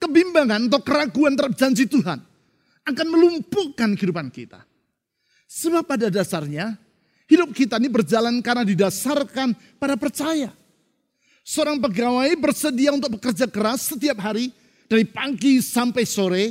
Kebimbangan 0.00 0.70
atau 0.72 0.80
keraguan 0.80 1.36
terhadap 1.36 1.60
janji 1.60 1.84
Tuhan 1.84 2.24
akan 2.88 3.06
melumpuhkan 3.10 3.92
kehidupan 3.98 4.32
kita. 4.32 4.64
Sebab 5.50 5.84
pada 5.84 6.08
dasarnya 6.08 6.78
hidup 7.28 7.52
kita 7.52 7.76
ini 7.76 7.90
berjalan 7.90 8.40
karena 8.40 8.64
didasarkan 8.64 9.52
pada 9.76 9.98
percaya. 10.00 10.54
Seorang 11.42 11.82
pegawai 11.82 12.30
bersedia 12.38 12.94
untuk 12.94 13.18
bekerja 13.18 13.50
keras 13.50 13.90
setiap 13.90 14.22
hari 14.22 14.54
dari 14.90 15.06
pagi 15.06 15.62
sampai 15.62 16.02
sore 16.02 16.44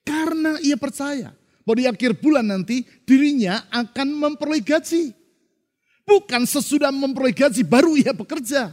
karena 0.00 0.56
ia 0.64 0.80
percaya 0.80 1.28
bahwa 1.60 1.76
di 1.76 1.84
akhir 1.84 2.16
bulan 2.16 2.48
nanti 2.48 2.88
dirinya 3.04 3.68
akan 3.68 4.16
memperoleh 4.16 4.64
gaji. 4.64 5.12
Bukan 6.08 6.48
sesudah 6.48 6.88
memperoleh 6.88 7.36
gaji 7.36 7.60
baru 7.66 8.00
ia 8.00 8.16
bekerja. 8.16 8.72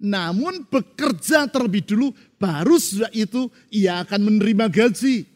Namun 0.00 0.64
bekerja 0.70 1.44
terlebih 1.52 1.84
dulu 1.84 2.16
baru 2.40 2.80
sudah 2.80 3.12
itu 3.12 3.52
ia 3.68 4.00
akan 4.00 4.32
menerima 4.32 4.72
gaji. 4.72 5.28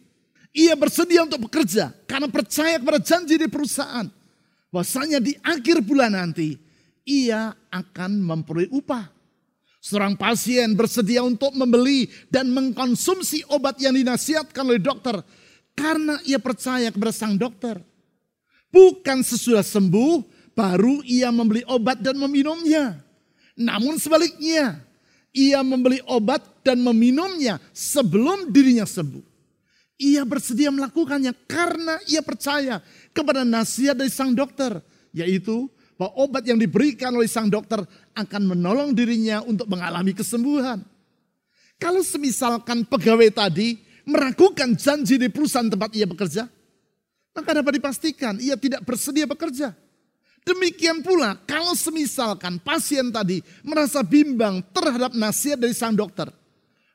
Ia 0.57 0.73
bersedia 0.73 1.29
untuk 1.29 1.51
bekerja 1.51 1.93
karena 2.09 2.31
percaya 2.33 2.81
kepada 2.81 3.05
janji 3.05 3.37
di 3.37 3.51
perusahaan. 3.53 4.09
Bahwasanya 4.73 5.21
di 5.21 5.37
akhir 5.45 5.85
bulan 5.85 6.17
nanti 6.17 6.57
ia 7.05 7.53
akan 7.69 8.23
memperoleh 8.23 8.71
upah. 8.73 9.18
Seorang 9.89 10.21
pasien 10.21 10.77
bersedia 10.77 11.25
untuk 11.25 11.57
membeli 11.57 12.13
dan 12.29 12.53
mengkonsumsi 12.53 13.49
obat 13.49 13.81
yang 13.81 13.97
dinasihatkan 13.97 14.69
oleh 14.69 14.85
dokter 14.85 15.17
karena 15.73 16.21
ia 16.29 16.37
percaya 16.37 16.93
kepada 16.93 17.09
sang 17.09 17.41
dokter. 17.41 17.81
Bukan 18.69 19.25
sesudah 19.25 19.65
sembuh 19.65 20.29
baru 20.53 21.01
ia 21.09 21.33
membeli 21.33 21.65
obat 21.65 22.05
dan 22.05 22.21
meminumnya. 22.21 23.01
Namun 23.57 23.97
sebaliknya, 23.97 24.77
ia 25.33 25.65
membeli 25.65 26.05
obat 26.05 26.45
dan 26.61 26.85
meminumnya 26.85 27.57
sebelum 27.73 28.53
dirinya 28.53 28.85
sembuh. 28.85 29.25
Ia 30.05 30.21
bersedia 30.29 30.69
melakukannya 30.69 31.33
karena 31.49 31.97
ia 32.05 32.21
percaya 32.21 32.85
kepada 33.17 33.41
nasihat 33.41 33.97
dari 33.97 34.13
sang 34.13 34.37
dokter, 34.37 34.85
yaitu 35.17 35.65
bahwa 35.99 36.15
obat 36.15 36.47
yang 36.47 36.57
diberikan 36.57 37.11
oleh 37.11 37.27
sang 37.27 37.51
dokter 37.51 37.83
akan 38.15 38.43
menolong 38.55 38.95
dirinya 38.95 39.43
untuk 39.43 39.67
mengalami 39.67 40.15
kesembuhan. 40.15 40.81
Kalau 41.77 42.07
semisalkan 42.07 42.87
pegawai 42.87 43.35
tadi 43.35 43.83
meragukan 44.07 44.79
janji 44.79 45.19
di 45.19 45.27
perusahaan 45.27 45.67
tempat 45.67 45.91
ia 45.99 46.07
bekerja, 46.07 46.47
maka 47.35 47.51
dapat 47.51 47.83
dipastikan 47.83 48.39
ia 48.39 48.55
tidak 48.55 48.87
bersedia 48.87 49.27
bekerja. 49.27 49.75
Demikian 50.47 51.03
pula 51.03 51.37
kalau 51.45 51.75
semisalkan 51.75 52.63
pasien 52.63 53.11
tadi 53.13 53.43
merasa 53.67 54.01
bimbang 54.01 54.63
terhadap 54.71 55.13
nasihat 55.13 55.61
dari 55.61 55.75
sang 55.75 55.93
dokter, 55.93 56.31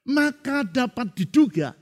maka 0.07 0.63
dapat 0.63 1.11
diduga 1.13 1.75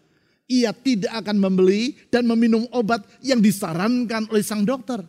ia 0.51 0.75
tidak 0.75 1.15
akan 1.23 1.37
membeli 1.39 1.95
dan 2.11 2.27
meminum 2.27 2.67
obat 2.75 3.07
yang 3.23 3.39
disarankan 3.39 4.27
oleh 4.27 4.43
sang 4.43 4.67
dokter. 4.67 4.99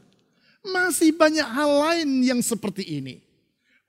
Masih 0.62 1.10
banyak 1.10 1.44
hal 1.46 1.70
lain 1.70 2.08
yang 2.22 2.40
seperti 2.40 2.86
ini. 2.86 3.18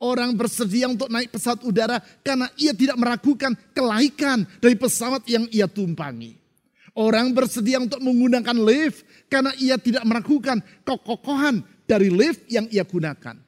Orang 0.04 0.36
bersedia 0.36 0.90
untuk 0.90 1.08
naik 1.08 1.32
pesawat 1.32 1.64
udara 1.64 2.02
karena 2.26 2.52
ia 2.60 2.76
tidak 2.76 3.00
meragukan 3.00 3.56
kelaikan 3.72 4.44
dari 4.60 4.76
pesawat 4.76 5.24
yang 5.30 5.48
ia 5.48 5.70
tumpangi. 5.70 6.36
Orang 6.94 7.32
bersedia 7.32 7.80
untuk 7.80 8.04
menggunakan 8.04 8.58
lift 8.58 9.02
karena 9.32 9.56
ia 9.58 9.80
tidak 9.80 10.04
meragukan 10.04 10.60
kekokohan 10.84 11.64
dari 11.88 12.12
lift 12.12 12.46
yang 12.52 12.68
ia 12.68 12.84
gunakan. 12.84 13.40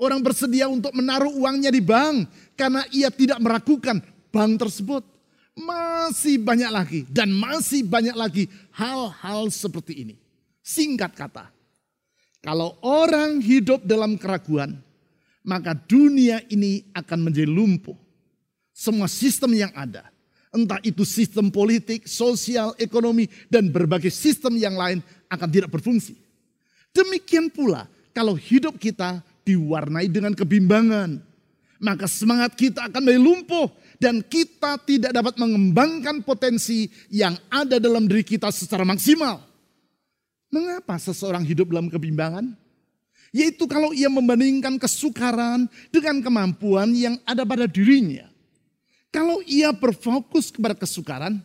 Orang 0.00 0.24
bersedia 0.24 0.64
untuk 0.64 0.96
menaruh 0.96 1.36
uangnya 1.36 1.68
di 1.68 1.84
bank 1.84 2.32
karena 2.56 2.80
ia 2.88 3.12
tidak 3.12 3.36
meragukan 3.36 4.00
bank 4.32 4.52
tersebut. 4.56 5.04
Masih 5.52 6.40
banyak 6.40 6.70
lagi 6.72 7.00
dan 7.12 7.28
masih 7.28 7.84
banyak 7.84 8.16
lagi 8.16 8.48
hal-hal 8.72 9.52
seperti 9.52 10.00
ini. 10.00 10.16
Singkat 10.64 11.12
kata, 11.12 11.52
kalau 12.40 12.76
orang 12.80 13.44
hidup 13.44 13.84
dalam 13.84 14.16
keraguan, 14.16 14.80
maka 15.44 15.76
dunia 15.76 16.40
ini 16.48 16.88
akan 16.96 17.28
menjadi 17.28 17.48
lumpuh. 17.48 17.96
Semua 18.72 19.12
sistem 19.12 19.52
yang 19.52 19.72
ada, 19.76 20.08
entah 20.48 20.80
itu 20.80 21.04
sistem 21.04 21.52
politik, 21.52 22.08
sosial, 22.08 22.72
ekonomi, 22.80 23.28
dan 23.52 23.68
berbagai 23.68 24.08
sistem 24.08 24.56
yang 24.56 24.72
lain 24.72 25.04
akan 25.28 25.48
tidak 25.52 25.68
berfungsi. 25.68 26.16
Demikian 26.96 27.52
pula 27.52 27.84
kalau 28.16 28.32
hidup 28.32 28.80
kita 28.80 29.20
diwarnai 29.44 30.08
dengan 30.08 30.32
kebimbangan, 30.32 31.20
maka 31.76 32.08
semangat 32.08 32.56
kita 32.56 32.88
akan 32.88 33.00
menjadi 33.04 33.20
lumpuh 33.20 33.68
dan 34.00 34.24
kita 34.24 34.80
tidak 34.88 35.12
dapat 35.12 35.36
mengembangkan 35.36 36.24
potensi 36.24 36.88
yang 37.12 37.36
ada 37.52 37.76
dalam 37.76 38.08
diri 38.08 38.24
kita 38.24 38.48
secara 38.48 38.88
maksimal. 38.88 39.49
Mengapa 40.50 40.98
seseorang 40.98 41.46
hidup 41.46 41.70
dalam 41.70 41.86
kebimbangan? 41.86 42.58
Yaitu 43.30 43.70
kalau 43.70 43.94
ia 43.94 44.10
membandingkan 44.10 44.74
kesukaran 44.74 45.70
dengan 45.94 46.18
kemampuan 46.18 46.90
yang 46.90 47.14
ada 47.22 47.46
pada 47.46 47.70
dirinya. 47.70 48.26
Kalau 49.14 49.38
ia 49.46 49.70
berfokus 49.70 50.50
kepada 50.50 50.74
kesukaran, 50.74 51.38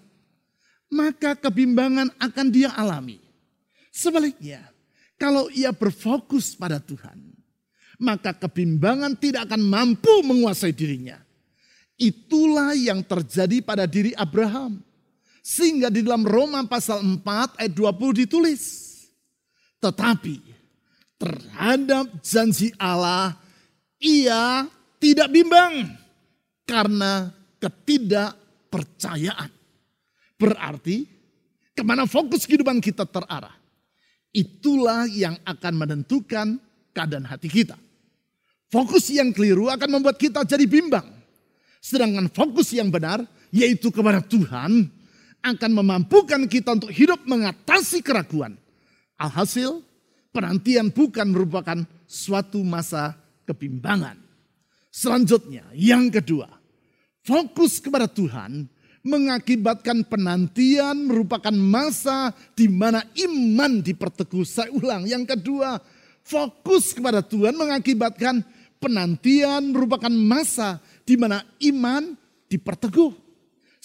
maka 0.89 1.37
kebimbangan 1.37 2.09
akan 2.17 2.47
dia 2.49 2.73
alami. 2.73 3.21
Sebaliknya, 3.93 4.65
kalau 5.17 5.49
ia 5.53 5.69
berfokus 5.69 6.57
pada 6.57 6.81
Tuhan, 6.81 7.17
maka 8.01 8.33
kebimbangan 8.35 9.17
tidak 9.17 9.49
akan 9.49 9.61
mampu 9.65 10.13
menguasai 10.25 10.73
dirinya. 10.73 11.21
Itulah 11.95 12.75
yang 12.75 12.99
terjadi 13.01 13.63
pada 13.63 13.87
diri 13.87 14.11
Abraham. 14.19 14.83
Sehingga 15.45 15.87
di 15.93 16.03
dalam 16.03 16.25
Roma 16.25 16.65
pasal 16.67 16.99
4 16.99 17.61
ayat 17.61 17.71
20 17.71 18.25
ditulis. 18.25 18.84
Tetapi 19.85 20.41
terhadap 21.21 22.09
janji 22.25 22.73
Allah 22.81 23.37
ia 24.01 24.65
tidak 24.97 25.29
bimbang 25.29 25.93
karena 26.65 27.29
ketidakpercayaan. 27.61 29.53
Berarti 30.41 31.05
ke 31.77 31.85
mana 31.85 32.09
fokus 32.09 32.49
kehidupan 32.49 32.81
kita 32.81 33.05
terarah. 33.05 33.53
Itulah 34.33 35.05
yang 35.07 35.37
akan 35.45 35.73
menentukan 35.77 36.57
keadaan 36.91 37.29
hati 37.29 37.47
kita. 37.47 37.77
Fokus 38.67 39.07
yang 39.13 39.31
keliru 39.31 39.69
akan 39.71 40.01
membuat 40.01 40.17
kita 40.19 40.43
jadi 40.43 40.65
bimbang. 40.67 41.05
Sedangkan 41.79 42.27
fokus 42.33 42.73
yang 42.73 42.89
benar, 42.89 43.23
yaitu 43.53 43.93
kepada 43.93 44.19
Tuhan, 44.19 44.89
akan 45.45 45.71
memampukan 45.71 46.41
kita 46.49 46.73
untuk 46.73 46.89
hidup 46.89 47.21
mengatasi 47.23 48.01
keraguan. 48.01 48.57
Alhasil, 49.15 49.79
penantian 50.35 50.91
bukan 50.91 51.31
merupakan 51.31 51.79
suatu 52.03 52.59
masa 52.61 53.15
kebimbangan. 53.47 54.19
Selanjutnya, 54.91 55.63
yang 55.75 56.11
kedua, 56.11 56.47
fokus 57.23 57.79
kepada 57.79 58.07
Tuhan 58.07 58.67
mengakibatkan 59.05 60.01
penantian 60.07 61.05
merupakan 61.05 61.53
masa 61.53 62.33
di 62.57 62.65
mana 62.65 63.05
iman 63.13 63.79
diperteguh. 63.79 64.43
Saya 64.43 64.73
ulang, 64.73 65.05
yang 65.05 65.23
kedua, 65.23 65.77
fokus 66.25 66.91
kepada 66.91 67.21
Tuhan 67.21 67.53
mengakibatkan 67.53 68.41
penantian 68.81 69.71
merupakan 69.71 70.11
masa 70.11 70.81
di 71.05 71.15
mana 71.15 71.45
iman 71.61 72.17
diperteguh. 72.49 73.13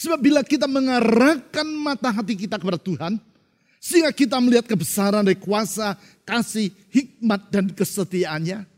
Sebab 0.00 0.16
bila 0.16 0.40
kita 0.40 0.64
mengarahkan 0.64 1.68
mata 1.76 2.08
hati 2.08 2.32
kita 2.32 2.56
kepada 2.56 2.80
Tuhan, 2.80 3.20
sehingga 3.80 4.12
kita 4.12 4.36
melihat 4.38 4.68
kebesaran 4.68 5.24
dari 5.24 5.40
kuasa, 5.40 5.96
kasih, 6.28 6.68
hikmat, 6.92 7.48
dan 7.48 7.72
kesetiaannya, 7.72 8.68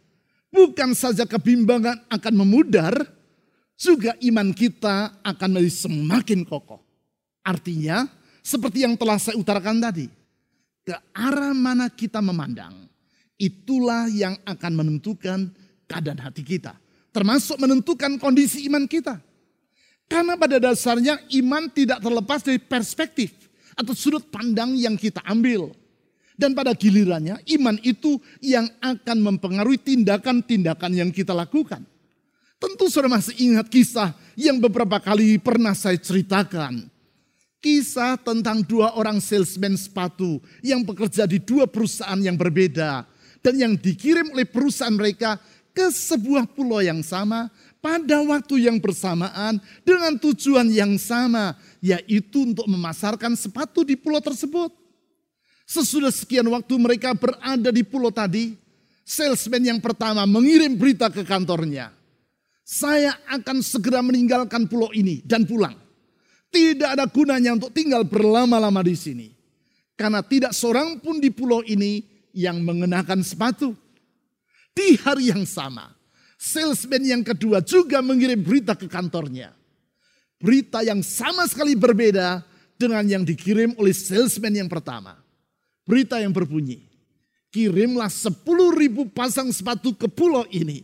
bukan 0.49 0.95
saja 0.95 1.27
kebimbangan 1.27 2.07
akan 2.07 2.35
memudar, 2.47 2.95
juga 3.75 4.15
iman 4.23 4.55
kita 4.55 5.11
akan 5.27 5.49
menjadi 5.59 5.91
semakin 5.91 6.47
kokoh. 6.47 6.79
Artinya, 7.43 8.07
seperti 8.47 8.87
yang 8.87 8.95
telah 8.95 9.19
saya 9.19 9.35
utarakan 9.35 9.83
tadi, 9.83 10.07
ke 10.87 10.95
arah 11.11 11.51
mana 11.51 11.91
kita 11.91 12.23
memandang, 12.23 12.87
itulah 13.35 14.07
yang 14.07 14.39
akan 14.47 14.73
menentukan 14.79 15.51
keadaan 15.91 16.23
hati 16.23 16.47
kita 16.47 16.79
termasuk 17.13 17.61
menentukan 17.61 18.17
kondisi 18.17 18.65
iman 18.67 18.89
kita. 18.89 19.21
Karena 20.09 20.35
pada 20.37 20.57
dasarnya 20.59 21.21
iman 21.41 21.69
tidak 21.71 22.01
terlepas 22.01 22.41
dari 22.43 22.59
perspektif 22.59 23.33
atau 23.83 23.95
sudut 23.95 24.25
pandang 24.31 24.75
yang 24.79 24.95
kita 24.95 25.21
ambil. 25.27 25.75
Dan 26.33 26.57
pada 26.57 26.73
gilirannya 26.73 27.39
iman 27.59 27.77
itu 27.85 28.17
yang 28.41 28.65
akan 28.81 29.19
mempengaruhi 29.21 29.79
tindakan-tindakan 29.79 30.91
yang 30.97 31.11
kita 31.13 31.37
lakukan. 31.37 31.85
Tentu 32.57 32.87
sudah 32.87 33.11
masih 33.11 33.35
ingat 33.43 33.67
kisah 33.67 34.15
yang 34.39 34.63
beberapa 34.63 35.03
kali 35.03 35.37
pernah 35.43 35.75
saya 35.75 35.99
ceritakan. 35.99 36.87
Kisah 37.63 38.19
tentang 38.19 38.63
dua 38.63 38.95
orang 38.99 39.23
salesman 39.23 39.79
sepatu 39.79 40.43
yang 40.63 40.83
bekerja 40.83 41.27
di 41.27 41.39
dua 41.39 41.67
perusahaan 41.67 42.19
yang 42.19 42.35
berbeda. 42.35 43.07
Dan 43.43 43.59
yang 43.59 43.75
dikirim 43.75 44.31
oleh 44.31 44.47
perusahaan 44.47 44.95
mereka 44.95 45.39
ke 45.75 45.91
sebuah 45.91 46.47
pulau 46.55 46.79
yang 46.79 47.03
sama 47.03 47.51
pada 47.83 48.23
waktu 48.23 48.71
yang 48.71 48.79
bersamaan 48.79 49.59
dengan 49.83 50.15
tujuan 50.23 50.71
yang 50.71 50.95
sama, 51.03 51.59
yaitu 51.83 52.47
untuk 52.47 52.71
memasarkan 52.71 53.35
sepatu 53.35 53.83
di 53.83 53.99
pulau 53.99 54.23
tersebut. 54.23 54.71
Sesudah 55.67 56.15
sekian 56.15 56.47
waktu 56.47 56.75
mereka 56.79 57.11
berada 57.19 57.75
di 57.75 57.83
pulau 57.83 58.15
tadi, 58.15 58.55
salesman 59.03 59.67
yang 59.67 59.81
pertama 59.83 60.23
mengirim 60.23 60.79
berita 60.79 61.11
ke 61.11 61.27
kantornya. 61.27 61.91
Saya 62.63 63.19
akan 63.27 63.59
segera 63.61 63.99
meninggalkan 64.01 64.71
pulau 64.71 64.95
ini 64.95 65.19
dan 65.27 65.43
pulang. 65.43 65.75
Tidak 66.55 66.95
ada 66.95 67.11
gunanya 67.11 67.59
untuk 67.59 67.75
tinggal 67.75 68.07
berlama-lama 68.07 68.87
di 68.87 68.95
sini. 68.95 69.29
Karena 69.99 70.23
tidak 70.23 70.55
seorang 70.55 71.03
pun 71.03 71.19
di 71.19 71.35
pulau 71.35 71.67
ini 71.67 72.07
yang 72.31 72.63
mengenakan 72.63 73.27
sepatu. 73.27 73.75
Di 74.73 74.97
hari 75.01 75.35
yang 75.35 75.45
sama, 75.45 75.93
salesman 76.41 77.05
yang 77.05 77.23
kedua 77.25 77.61
juga 77.61 78.01
mengirim 78.01 78.41
berita 78.41 78.73
ke 78.73 78.89
kantornya. 78.89 79.53
Berita 80.43 80.83
yang 80.83 81.07
sama 81.07 81.47
sekali 81.47 81.79
berbeda 81.79 82.43
dengan 82.75 83.07
yang 83.07 83.23
dikirim 83.23 83.79
oleh 83.79 83.95
salesman 83.95 84.51
yang 84.51 84.67
pertama. 84.67 85.15
Berita 85.87 86.19
yang 86.19 86.35
berbunyi, 86.35 86.83
kirimlah 87.55 88.11
10 88.11 88.43
ribu 88.75 89.07
pasang 89.07 89.55
sepatu 89.55 89.95
ke 89.95 90.11
pulau 90.11 90.43
ini. 90.51 90.83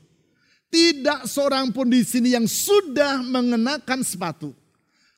Tidak 0.70 1.26
seorang 1.26 1.74
pun 1.74 1.90
di 1.90 2.06
sini 2.06 2.38
yang 2.38 2.46
sudah 2.46 3.18
mengenakan 3.26 4.06
sepatu. 4.06 4.54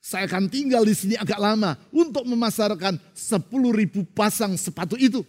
Saya 0.01 0.25
akan 0.25 0.49
tinggal 0.49 0.89
di 0.89 0.97
sini 0.97 1.15
agak 1.21 1.37
lama 1.37 1.77
untuk 1.93 2.25
memasarkan 2.25 2.97
10 3.13 3.45
ribu 3.77 4.09
pasang 4.17 4.57
sepatu 4.57 4.97
itu. 4.97 5.21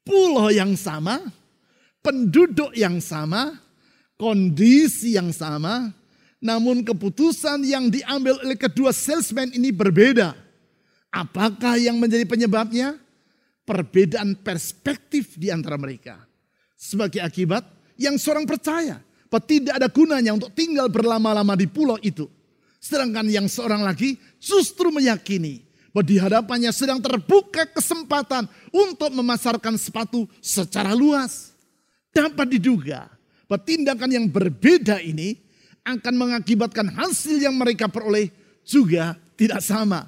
Pulau 0.00 0.48
yang 0.48 0.72
sama, 0.72 1.20
penduduk 2.00 2.72
yang 2.72 2.96
sama, 3.04 3.60
kondisi 4.16 5.20
yang 5.20 5.28
sama, 5.34 5.92
namun 6.42 6.82
keputusan 6.82 7.62
yang 7.62 7.86
diambil 7.86 8.42
oleh 8.42 8.58
kedua 8.58 8.90
salesman 8.90 9.54
ini 9.54 9.70
berbeda. 9.70 10.34
Apakah 11.14 11.78
yang 11.78 11.96
menjadi 12.02 12.26
penyebabnya? 12.26 12.98
Perbedaan 13.62 14.34
perspektif 14.34 15.38
di 15.38 15.54
antara 15.54 15.78
mereka. 15.78 16.18
Sebagai 16.74 17.22
akibat, 17.22 17.62
yang 17.94 18.18
seorang 18.18 18.42
percaya 18.42 18.98
bahwa 19.30 19.42
tidak 19.46 19.78
ada 19.78 19.86
gunanya 19.86 20.34
untuk 20.34 20.50
tinggal 20.50 20.90
berlama-lama 20.90 21.54
di 21.54 21.70
pulau 21.70 21.94
itu 22.02 22.26
Sedangkan 22.82 23.30
yang 23.30 23.46
seorang 23.46 23.86
lagi 23.86 24.18
justru 24.42 24.90
meyakini 24.90 25.62
bahwa 25.94 26.02
di 26.02 26.18
hadapannya 26.18 26.74
sedang 26.74 26.98
terbuka 26.98 27.62
kesempatan 27.70 28.50
untuk 28.74 29.06
memasarkan 29.14 29.78
sepatu 29.78 30.26
secara 30.42 30.90
luas. 30.90 31.54
Dapat 32.10 32.58
diduga 32.58 33.06
bahwa 33.46 33.62
tindakan 33.62 34.10
yang 34.10 34.26
berbeda 34.26 34.98
ini 34.98 35.38
akan 35.82 36.14
mengakibatkan 36.14 36.90
hasil 36.94 37.38
yang 37.42 37.54
mereka 37.58 37.90
peroleh 37.90 38.30
juga 38.62 39.18
tidak 39.34 39.60
sama. 39.62 40.06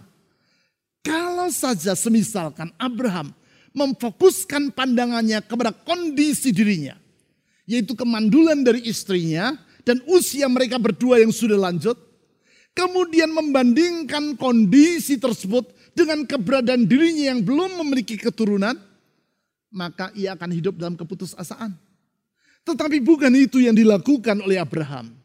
Kalau 1.04 1.52
saja 1.52 1.92
semisalkan 1.92 2.72
Abraham 2.80 3.34
memfokuskan 3.74 4.72
pandangannya 4.72 5.42
kepada 5.44 5.74
kondisi 5.74 6.54
dirinya, 6.54 6.96
yaitu 7.68 7.92
kemandulan 7.92 8.62
dari 8.62 8.86
istrinya 8.86 9.58
dan 9.84 10.00
usia 10.08 10.48
mereka 10.48 10.80
berdua 10.80 11.20
yang 11.20 11.34
sudah 11.34 11.58
lanjut, 11.58 11.98
kemudian 12.72 13.28
membandingkan 13.34 14.38
kondisi 14.38 15.20
tersebut 15.20 15.68
dengan 15.92 16.24
keberadaan 16.24 16.86
dirinya 16.88 17.34
yang 17.34 17.40
belum 17.42 17.84
memiliki 17.84 18.16
keturunan, 18.16 18.78
maka 19.74 20.14
ia 20.14 20.32
akan 20.32 20.50
hidup 20.54 20.78
dalam 20.78 20.94
keputusasaan. 20.94 21.74
Tetapi 22.64 22.96
bukan 23.04 23.34
itu 23.36 23.60
yang 23.60 23.76
dilakukan 23.76 24.40
oleh 24.40 24.56
Abraham. 24.56 25.23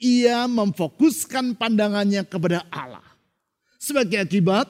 Ia 0.00 0.48
memfokuskan 0.48 1.60
pandangannya 1.60 2.24
kepada 2.24 2.64
Allah. 2.72 3.04
Sebagai 3.76 4.16
akibat, 4.16 4.64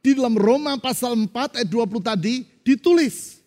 di 0.00 0.16
dalam 0.16 0.32
Roma 0.32 0.80
pasal 0.80 1.12
4 1.12 1.60
ayat 1.60 1.68
20 1.68 2.00
tadi 2.00 2.34
ditulis. 2.64 3.44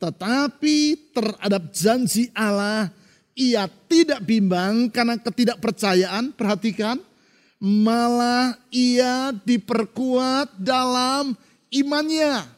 Tetapi 0.00 0.76
terhadap 1.12 1.68
janji 1.76 2.32
Allah, 2.32 2.88
ia 3.36 3.68
tidak 3.86 4.24
bimbang 4.24 4.88
karena 4.88 5.20
ketidakpercayaan. 5.20 6.32
Perhatikan, 6.32 6.96
malah 7.60 8.56
ia 8.72 9.30
diperkuat 9.44 10.56
dalam 10.56 11.36
imannya. 11.68 12.48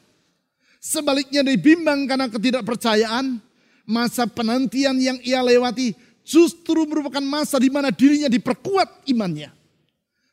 Sebaliknya 0.79 1.43
dibimbang 1.43 2.07
karena 2.07 2.31
ketidakpercayaan, 2.31 3.43
masa 3.85 4.25
penantian 4.25 4.97
yang 5.03 5.19
ia 5.21 5.43
lewati 5.43 5.93
justru 6.25 6.89
merupakan 6.89 7.23
masa 7.23 7.61
di 7.61 7.69
mana 7.69 7.93
dirinya 7.93 8.33
diperkuat 8.33 9.07
imannya. 9.07 9.53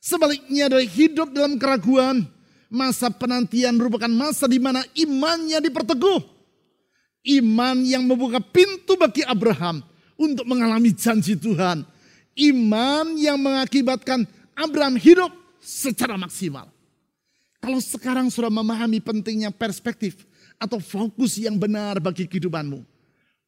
Sebaliknya 0.02 0.72
dari 0.72 0.90
hidup 0.90 1.30
dalam 1.30 1.62
keraguan, 1.62 2.26
masa 2.72 3.12
penantian 3.12 3.78
merupakan 3.78 4.10
masa 4.10 4.50
di 4.50 4.58
mana 4.58 4.82
imannya 4.98 5.62
diperteguh. 5.62 6.24
Iman 7.22 7.86
yang 7.86 8.02
membuka 8.02 8.42
pintu 8.42 8.98
bagi 8.98 9.22
Abraham 9.22 9.86
untuk 10.18 10.48
mengalami 10.50 10.90
janji 10.90 11.38
Tuhan. 11.38 11.86
Iman 12.34 13.14
yang 13.20 13.38
mengakibatkan 13.38 14.26
Abraham 14.58 14.98
hidup 14.98 15.30
secara 15.62 16.18
maksimal. 16.18 16.66
Kalau 17.62 17.78
sekarang 17.78 18.34
sudah 18.34 18.50
memahami 18.50 18.98
pentingnya 18.98 19.54
perspektif 19.54 20.26
atau 20.58 20.82
fokus 20.82 21.38
yang 21.38 21.62
benar 21.62 22.02
bagi 22.02 22.26
kehidupanmu, 22.26 22.82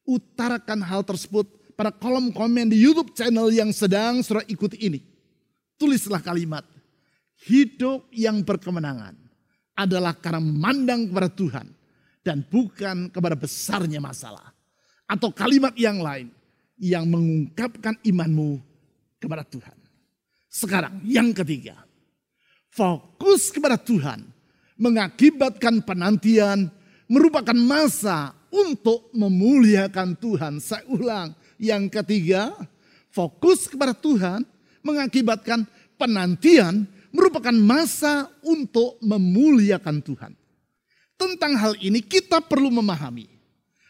utarakan 0.06 0.78
hal 0.86 1.02
tersebut 1.02 1.50
pada 1.74 1.90
kolom 1.90 2.30
komen 2.30 2.70
di 2.70 2.78
YouTube 2.78 3.12
channel 3.14 3.50
yang 3.50 3.74
sedang 3.74 4.22
sudah 4.22 4.42
ikuti 4.46 4.78
ini. 4.86 5.02
Tulislah 5.74 6.22
kalimat, 6.22 6.62
hidup 7.50 8.06
yang 8.14 8.46
berkemenangan 8.46 9.18
adalah 9.74 10.14
karena 10.14 10.38
memandang 10.38 11.10
kepada 11.10 11.28
Tuhan 11.28 11.66
dan 12.22 12.46
bukan 12.46 13.10
kepada 13.10 13.34
besarnya 13.34 13.98
masalah. 13.98 14.54
Atau 15.04 15.34
kalimat 15.34 15.76
yang 15.76 16.00
lain 16.00 16.32
yang 16.80 17.04
mengungkapkan 17.04 18.00
imanmu 18.00 18.56
kepada 19.20 19.44
Tuhan. 19.44 19.76
Sekarang 20.48 21.02
yang 21.04 21.34
ketiga, 21.34 21.84
fokus 22.72 23.52
kepada 23.52 23.76
Tuhan 23.76 24.24
mengakibatkan 24.80 25.82
penantian 25.84 26.70
merupakan 27.10 27.54
masa 27.54 28.32
untuk 28.48 29.10
memuliakan 29.12 30.14
Tuhan. 30.16 30.62
Saya 30.62 30.86
ulang, 30.88 31.34
yang 31.58 31.86
ketiga, 31.90 32.54
fokus 33.14 33.70
kepada 33.70 33.94
Tuhan 33.94 34.42
mengakibatkan 34.84 35.64
penantian 35.96 36.84
merupakan 37.14 37.54
masa 37.54 38.26
untuk 38.42 38.98
memuliakan 38.98 40.02
Tuhan. 40.02 40.32
Tentang 41.14 41.54
hal 41.54 41.78
ini 41.78 42.02
kita 42.02 42.42
perlu 42.42 42.74
memahami 42.74 43.30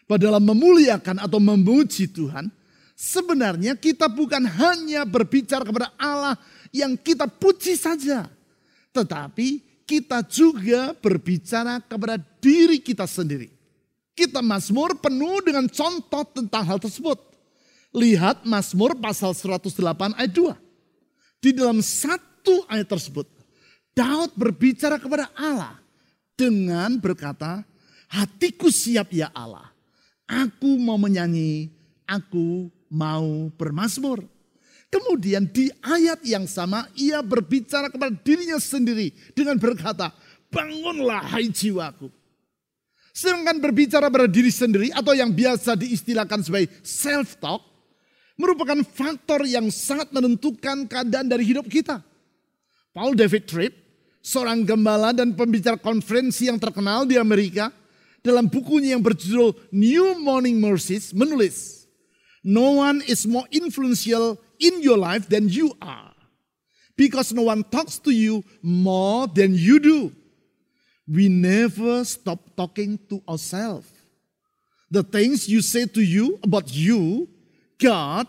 bahwa 0.04 0.20
dalam 0.20 0.44
memuliakan 0.44 1.24
atau 1.24 1.40
memuji 1.40 2.04
Tuhan, 2.04 2.52
sebenarnya 2.92 3.80
kita 3.80 4.12
bukan 4.12 4.44
hanya 4.44 5.08
berbicara 5.08 5.64
kepada 5.64 5.88
Allah 5.96 6.36
yang 6.68 7.00
kita 7.00 7.24
puji 7.24 7.80
saja. 7.80 8.28
Tetapi 8.92 9.74
kita 9.88 10.20
juga 10.28 10.92
berbicara 10.92 11.80
kepada 11.80 12.20
diri 12.40 12.76
kita 12.78 13.08
sendiri. 13.08 13.48
Kita 14.14 14.44
Mazmur 14.44 15.00
penuh 15.00 15.42
dengan 15.42 15.66
contoh 15.66 16.22
tentang 16.30 16.62
hal 16.62 16.78
tersebut. 16.78 17.33
Lihat 17.94 18.42
Mazmur 18.42 18.98
pasal 18.98 19.30
108 19.30 20.18
ayat 20.18 20.32
2. 20.34 20.50
Di 21.38 21.54
dalam 21.54 21.78
satu 21.78 22.66
ayat 22.66 22.90
tersebut, 22.90 23.30
Daud 23.94 24.34
berbicara 24.34 24.98
kepada 24.98 25.30
Allah 25.38 25.78
dengan 26.34 26.98
berkata, 26.98 27.62
hatiku 28.10 28.66
siap 28.66 29.14
ya 29.14 29.30
Allah. 29.30 29.70
Aku 30.26 30.74
mau 30.82 30.98
menyanyi, 30.98 31.70
aku 32.02 32.66
mau 32.90 33.46
bermasmur. 33.54 34.26
Kemudian 34.90 35.46
di 35.46 35.70
ayat 35.82 36.22
yang 36.22 36.46
sama 36.46 36.86
ia 36.94 37.18
berbicara 37.22 37.90
kepada 37.90 38.14
dirinya 38.14 38.58
sendiri 38.58 39.14
dengan 39.34 39.58
berkata, 39.58 40.10
bangunlah 40.50 41.22
hai 41.34 41.50
jiwaku. 41.50 42.10
Sedangkan 43.14 43.62
berbicara 43.62 44.10
pada 44.10 44.26
diri 44.26 44.50
sendiri 44.50 44.90
atau 44.90 45.14
yang 45.14 45.30
biasa 45.30 45.78
diistilahkan 45.78 46.42
sebagai 46.42 46.70
self-talk, 46.82 47.73
merupakan 48.34 48.78
faktor 48.82 49.46
yang 49.46 49.70
sangat 49.70 50.10
menentukan 50.10 50.86
keadaan 50.90 51.30
dari 51.30 51.46
hidup 51.46 51.66
kita. 51.70 52.02
Paul 52.94 53.14
David 53.18 53.46
Tripp, 53.50 53.74
seorang 54.22 54.62
gembala 54.62 55.10
dan 55.10 55.34
pembicara 55.34 55.78
konferensi 55.78 56.46
yang 56.46 56.58
terkenal 56.58 57.06
di 57.06 57.18
Amerika, 57.18 57.70
dalam 58.24 58.48
bukunya 58.48 58.96
yang 58.96 59.04
berjudul 59.04 59.52
New 59.74 60.18
Morning 60.22 60.56
Mercies 60.56 61.12
menulis, 61.12 61.84
No 62.44 62.76
one 62.76 63.00
is 63.08 63.24
more 63.24 63.48
influential 63.48 64.36
in 64.60 64.84
your 64.84 65.00
life 65.00 65.28
than 65.32 65.48
you 65.48 65.72
are. 65.80 66.12
Because 66.94 67.32
no 67.32 67.48
one 67.48 67.64
talks 67.64 67.98
to 68.04 68.12
you 68.12 68.44
more 68.62 69.26
than 69.26 69.56
you 69.56 69.80
do. 69.80 70.12
We 71.08 71.28
never 71.28 72.04
stop 72.04 72.38
talking 72.54 73.00
to 73.08 73.24
ourselves. 73.26 73.88
The 74.92 75.02
things 75.02 75.48
you 75.48 75.60
say 75.60 75.86
to 75.86 76.02
you 76.04 76.38
about 76.44 76.72
you, 76.72 77.28
God, 77.78 78.26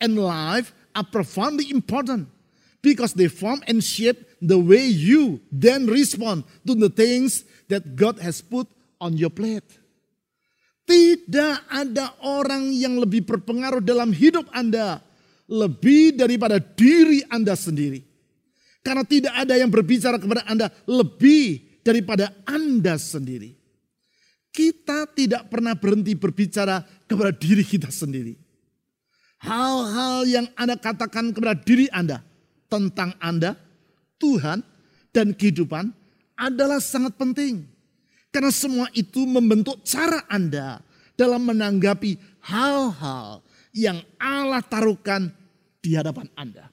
and 0.00 0.18
life 0.18 0.72
are 0.94 1.06
profoundly 1.06 1.70
important 1.70 2.28
because 2.84 3.16
they 3.16 3.26
form 3.26 3.64
and 3.66 3.82
shape 3.82 4.20
the 4.44 4.60
way 4.60 4.84
you 4.84 5.40
then 5.48 5.88
respond 5.88 6.44
to 6.68 6.76
the 6.76 6.92
things 6.92 7.48
that 7.72 7.96
God 7.96 8.20
has 8.20 8.44
put 8.44 8.68
on 9.00 9.16
your 9.16 9.32
plate. 9.32 9.64
Tidak 10.84 11.64
ada 11.72 12.12
orang 12.20 12.68
yang 12.76 13.00
lebih 13.00 13.24
berpengaruh 13.24 13.80
dalam 13.80 14.12
hidup 14.12 14.44
Anda 14.52 15.00
lebih 15.48 16.20
daripada 16.20 16.60
diri 16.60 17.24
Anda 17.32 17.56
sendiri. 17.56 18.04
Karena 18.84 19.00
tidak 19.00 19.32
ada 19.32 19.56
yang 19.56 19.72
berbicara 19.72 20.20
kepada 20.20 20.44
Anda 20.44 20.68
lebih 20.84 21.80
daripada 21.80 22.36
Anda 22.44 23.00
sendiri. 23.00 23.56
Kita 24.52 25.08
tidak 25.08 25.48
pernah 25.48 25.72
berhenti 25.72 26.12
berbicara 26.12 26.84
kepada 27.08 27.32
diri 27.32 27.64
kita 27.64 27.88
sendiri. 27.88 28.43
Hal-hal 29.44 30.24
yang 30.24 30.46
Anda 30.56 30.80
katakan 30.80 31.36
kepada 31.36 31.52
diri 31.52 31.84
Anda 31.92 32.24
tentang 32.72 33.12
Anda, 33.20 33.52
Tuhan, 34.16 34.64
dan 35.12 35.36
kehidupan 35.36 35.92
adalah 36.32 36.80
sangat 36.80 37.12
penting. 37.20 37.68
Karena 38.32 38.50
semua 38.50 38.88
itu 38.96 39.22
membentuk 39.28 39.84
cara 39.84 40.24
Anda 40.32 40.80
dalam 41.14 41.44
menanggapi 41.44 42.16
hal-hal 42.40 43.44
yang 43.76 44.00
Allah 44.16 44.64
taruhkan 44.64 45.28
di 45.84 45.92
hadapan 45.92 46.26
Anda. 46.34 46.72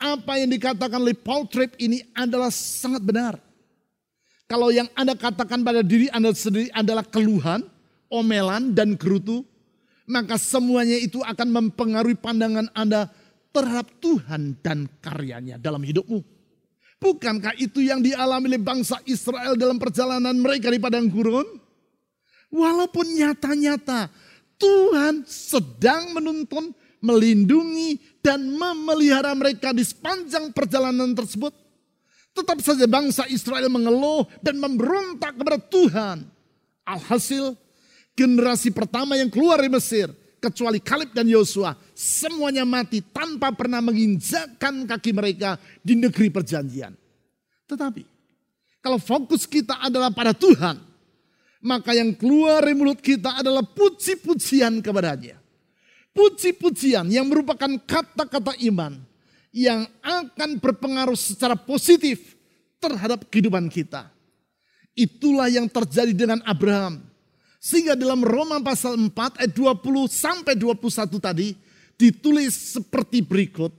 Apa 0.00 0.40
yang 0.40 0.50
dikatakan 0.50 0.98
oleh 0.98 1.14
Paul 1.14 1.46
Tripp 1.46 1.78
ini 1.78 2.02
adalah 2.16 2.50
sangat 2.50 3.04
benar. 3.04 3.38
Kalau 4.50 4.72
yang 4.74 4.88
Anda 4.98 5.14
katakan 5.14 5.62
pada 5.62 5.84
diri 5.84 6.08
Anda 6.10 6.34
sendiri 6.34 6.72
adalah 6.74 7.06
keluhan, 7.06 7.62
omelan, 8.10 8.74
dan 8.74 8.98
gerutu, 8.98 9.46
maka 10.12 10.36
semuanya 10.36 11.00
itu 11.00 11.24
akan 11.24 11.48
mempengaruhi 11.48 12.20
pandangan 12.20 12.68
Anda 12.76 13.08
terhadap 13.48 13.88
Tuhan 14.04 14.60
dan 14.60 14.84
karyanya 15.00 15.56
dalam 15.56 15.80
hidupmu. 15.80 16.20
Bukankah 17.02 17.58
itu 17.58 17.82
yang 17.82 17.98
dialami 17.98 18.54
oleh 18.54 18.62
bangsa 18.62 19.00
Israel 19.08 19.58
dalam 19.58 19.80
perjalanan 19.80 20.36
mereka 20.38 20.70
di 20.70 20.78
padang 20.78 21.10
gurun? 21.10 21.58
Walaupun 22.52 23.18
nyata-nyata 23.18 24.06
Tuhan 24.60 25.26
sedang 25.26 26.14
menuntun, 26.14 26.70
melindungi, 27.02 27.98
dan 28.22 28.46
memelihara 28.54 29.34
mereka 29.34 29.74
di 29.74 29.82
sepanjang 29.82 30.54
perjalanan 30.54 31.10
tersebut. 31.10 31.50
Tetap 32.32 32.62
saja 32.62 32.86
bangsa 32.86 33.26
Israel 33.28 33.66
mengeluh 33.68 34.24
dan 34.40 34.56
memberontak 34.62 35.34
kepada 35.36 35.58
Tuhan. 35.58 36.24
Alhasil 36.86 37.58
generasi 38.12 38.70
pertama 38.72 39.16
yang 39.16 39.32
keluar 39.32 39.60
dari 39.60 39.72
Mesir 39.72 40.12
kecuali 40.42 40.82
Kalib 40.82 41.14
dan 41.14 41.30
Yosua 41.30 41.78
semuanya 41.94 42.66
mati 42.66 42.98
tanpa 42.98 43.54
pernah 43.54 43.78
menginjakkan 43.78 44.90
kaki 44.90 45.14
mereka 45.14 45.60
di 45.80 45.94
negeri 45.94 46.28
perjanjian. 46.28 46.92
Tetapi 47.70 48.02
kalau 48.82 48.98
fokus 48.98 49.46
kita 49.46 49.78
adalah 49.78 50.10
pada 50.10 50.34
Tuhan, 50.34 50.82
maka 51.62 51.94
yang 51.94 52.10
keluar 52.18 52.66
dari 52.66 52.74
mulut 52.74 52.98
kita 52.98 53.38
adalah 53.38 53.62
puji-pujian 53.62 54.82
kepadanya. 54.82 55.38
Puji-pujian 56.12 57.06
yang 57.08 57.24
merupakan 57.30 57.70
kata-kata 57.86 58.58
iman 58.68 58.98
yang 59.54 59.86
akan 60.02 60.58
berpengaruh 60.58 61.16
secara 61.16 61.54
positif 61.54 62.34
terhadap 62.82 63.30
kehidupan 63.30 63.70
kita. 63.70 64.10
Itulah 64.92 65.48
yang 65.48 65.70
terjadi 65.70 66.12
dengan 66.12 66.42
Abraham. 66.42 67.11
Sehingga 67.62 67.94
dalam 67.94 68.26
Roma 68.26 68.58
pasal 68.58 68.98
4 68.98 69.38
ayat 69.38 69.54
20 69.54 70.10
sampai 70.10 70.58
21 70.58 71.22
tadi 71.22 71.54
ditulis 71.94 72.50
seperti 72.50 73.22
berikut. 73.22 73.70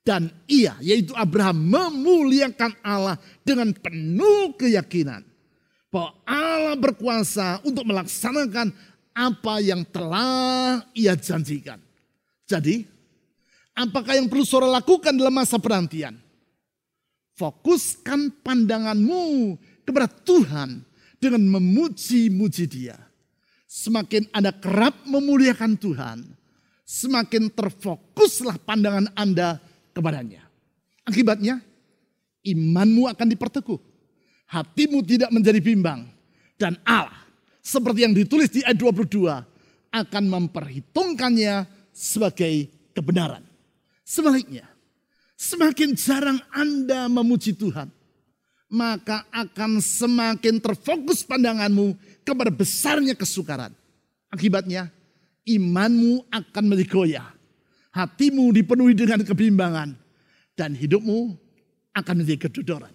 Dan 0.00 0.32
ia 0.48 0.80
yaitu 0.80 1.12
Abraham 1.12 1.60
memuliakan 1.60 2.72
Allah 2.80 3.20
dengan 3.44 3.68
penuh 3.76 4.56
keyakinan 4.56 5.20
bahwa 5.92 6.16
Allah 6.24 6.72
berkuasa 6.80 7.60
untuk 7.68 7.84
melaksanakan 7.84 8.72
apa 9.12 9.54
yang 9.60 9.84
telah 9.84 10.80
ia 10.96 11.12
janjikan. 11.12 11.76
Jadi, 12.48 12.88
apakah 13.76 14.16
yang 14.16 14.32
perlu 14.32 14.48
saudara 14.48 14.80
lakukan 14.80 15.12
dalam 15.12 15.36
masa 15.36 15.60
penantian? 15.60 16.16
Fokuskan 17.36 18.40
pandanganmu 18.40 19.60
kepada 19.84 20.08
Tuhan 20.08 20.89
dengan 21.22 21.60
memuji-muji 21.60 22.64
dia. 22.66 22.96
Semakin 23.70 24.26
Anda 24.34 24.50
kerap 24.50 25.06
memuliakan 25.06 25.78
Tuhan, 25.78 26.26
semakin 26.82 27.52
terfokuslah 27.54 28.58
pandangan 28.66 29.12
Anda 29.14 29.62
kepadanya. 29.94 30.42
Akibatnya, 31.06 31.62
imanmu 32.42 33.06
akan 33.06 33.28
diperteguh 33.30 33.90
hatimu 34.50 34.98
tidak 35.06 35.30
menjadi 35.30 35.62
bimbang. 35.62 36.10
Dan 36.58 36.76
Allah, 36.84 37.24
seperti 37.62 38.04
yang 38.04 38.12
ditulis 38.12 38.50
di 38.52 38.60
ayat 38.66 38.76
22, 38.76 39.46
akan 39.90 40.24
memperhitungkannya 40.28 41.64
sebagai 41.94 42.68
kebenaran. 42.92 43.46
Sebaliknya, 44.04 44.66
semakin 45.38 45.94
jarang 45.96 46.38
Anda 46.52 47.06
memuji 47.08 47.56
Tuhan, 47.56 47.88
maka 48.70 49.26
akan 49.34 49.82
semakin 49.82 50.62
terfokus 50.62 51.26
pandanganmu 51.26 51.98
kepada 52.22 52.54
besarnya 52.54 53.18
kesukaran. 53.18 53.74
Akibatnya, 54.30 54.86
imanmu 55.42 56.30
akan 56.30 56.64
goyah. 56.86 57.34
Hatimu 57.90 58.54
dipenuhi 58.54 58.94
dengan 58.94 59.26
kebimbangan. 59.26 59.98
Dan 60.54 60.78
hidupmu 60.78 61.34
akan 61.98 62.14
menjadi 62.14 62.46
kedodoran. 62.46 62.94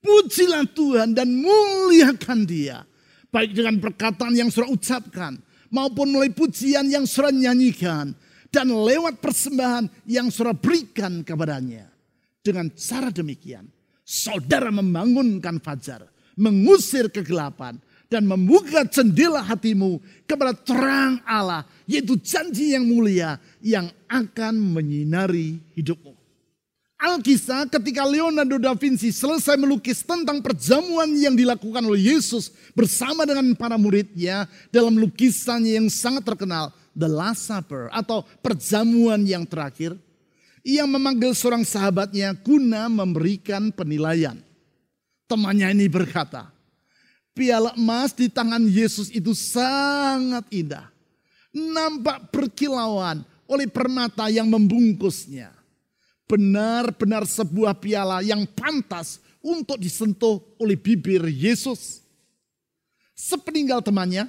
Pujilah 0.00 0.64
Tuhan 0.72 1.12
dan 1.12 1.28
muliakan 1.28 2.48
dia. 2.48 2.88
Baik 3.28 3.52
dengan 3.52 3.76
perkataan 3.76 4.32
yang 4.32 4.48
surah 4.48 4.72
ucapkan. 4.72 5.36
Maupun 5.68 6.08
melalui 6.08 6.32
pujian 6.32 6.88
yang 6.88 7.04
surah 7.04 7.28
nyanyikan. 7.28 8.16
Dan 8.48 8.72
lewat 8.72 9.20
persembahan 9.20 10.08
yang 10.08 10.32
surah 10.32 10.56
berikan 10.56 11.20
kepadanya. 11.20 11.92
Dengan 12.40 12.72
cara 12.72 13.12
demikian. 13.12 13.68
Saudara 14.08 14.72
membangunkan 14.72 15.60
fajar. 15.60 16.08
Mengusir 16.32 17.12
kegelapan. 17.12 17.76
Dan 18.08 18.24
membuka 18.24 18.88
jendela 18.88 19.44
hatimu 19.44 20.00
kepada 20.24 20.56
terang 20.56 21.20
Allah. 21.28 21.68
Yaitu 21.84 22.16
janji 22.16 22.72
yang 22.72 22.88
mulia 22.88 23.36
yang 23.60 23.92
akan 24.08 24.56
menyinari 24.56 25.60
hidupmu. 25.76 26.16
Alkisah 26.98 27.70
ketika 27.70 28.02
Leonardo 28.02 28.58
da 28.58 28.74
Vinci 28.74 29.14
selesai 29.14 29.54
melukis 29.54 30.02
tentang 30.02 30.42
perjamuan 30.42 31.06
yang 31.14 31.38
dilakukan 31.38 31.78
oleh 31.86 32.10
Yesus 32.10 32.50
bersama 32.74 33.22
dengan 33.22 33.54
para 33.54 33.78
muridnya 33.78 34.50
dalam 34.74 34.98
lukisannya 34.98 35.78
yang 35.78 35.86
sangat 35.86 36.26
terkenal, 36.26 36.74
The 36.98 37.06
Last 37.06 37.46
Supper 37.46 37.86
atau 37.94 38.26
perjamuan 38.42 39.22
yang 39.22 39.46
terakhir, 39.46 39.94
ia 40.66 40.84
memanggil 40.86 41.34
seorang 41.34 41.62
sahabatnya 41.62 42.34
guna 42.38 42.90
memberikan 42.90 43.70
penilaian. 43.74 44.38
Temannya 45.28 45.76
ini 45.76 45.86
berkata, 45.92 46.48
piala 47.36 47.76
emas 47.76 48.16
di 48.16 48.32
tangan 48.32 48.64
Yesus 48.64 49.12
itu 49.12 49.36
sangat 49.36 50.48
indah. 50.48 50.88
Nampak 51.52 52.32
berkilauan 52.32 53.24
oleh 53.48 53.68
permata 53.68 54.28
yang 54.28 54.48
membungkusnya 54.48 55.58
benar-benar 56.28 57.24
sebuah 57.24 57.72
piala 57.80 58.20
yang 58.20 58.44
pantas 58.44 59.18
untuk 59.40 59.80
disentuh 59.80 60.44
oleh 60.60 60.76
bibir 60.76 61.24
Yesus. 61.24 62.04
Sepeninggal 63.16 63.80
temannya, 63.80 64.28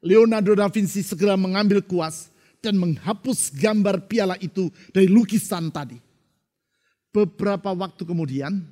Leonardo 0.00 0.56
da 0.56 0.66
Vinci 0.72 1.04
segera 1.04 1.36
mengambil 1.36 1.84
kuas 1.84 2.32
dan 2.64 2.80
menghapus 2.80 3.52
gambar 3.52 4.08
piala 4.08 4.40
itu 4.40 4.72
dari 4.88 5.04
lukisan 5.04 5.68
tadi. 5.68 6.00
Beberapa 7.12 7.76
waktu 7.76 8.08
kemudian, 8.08 8.64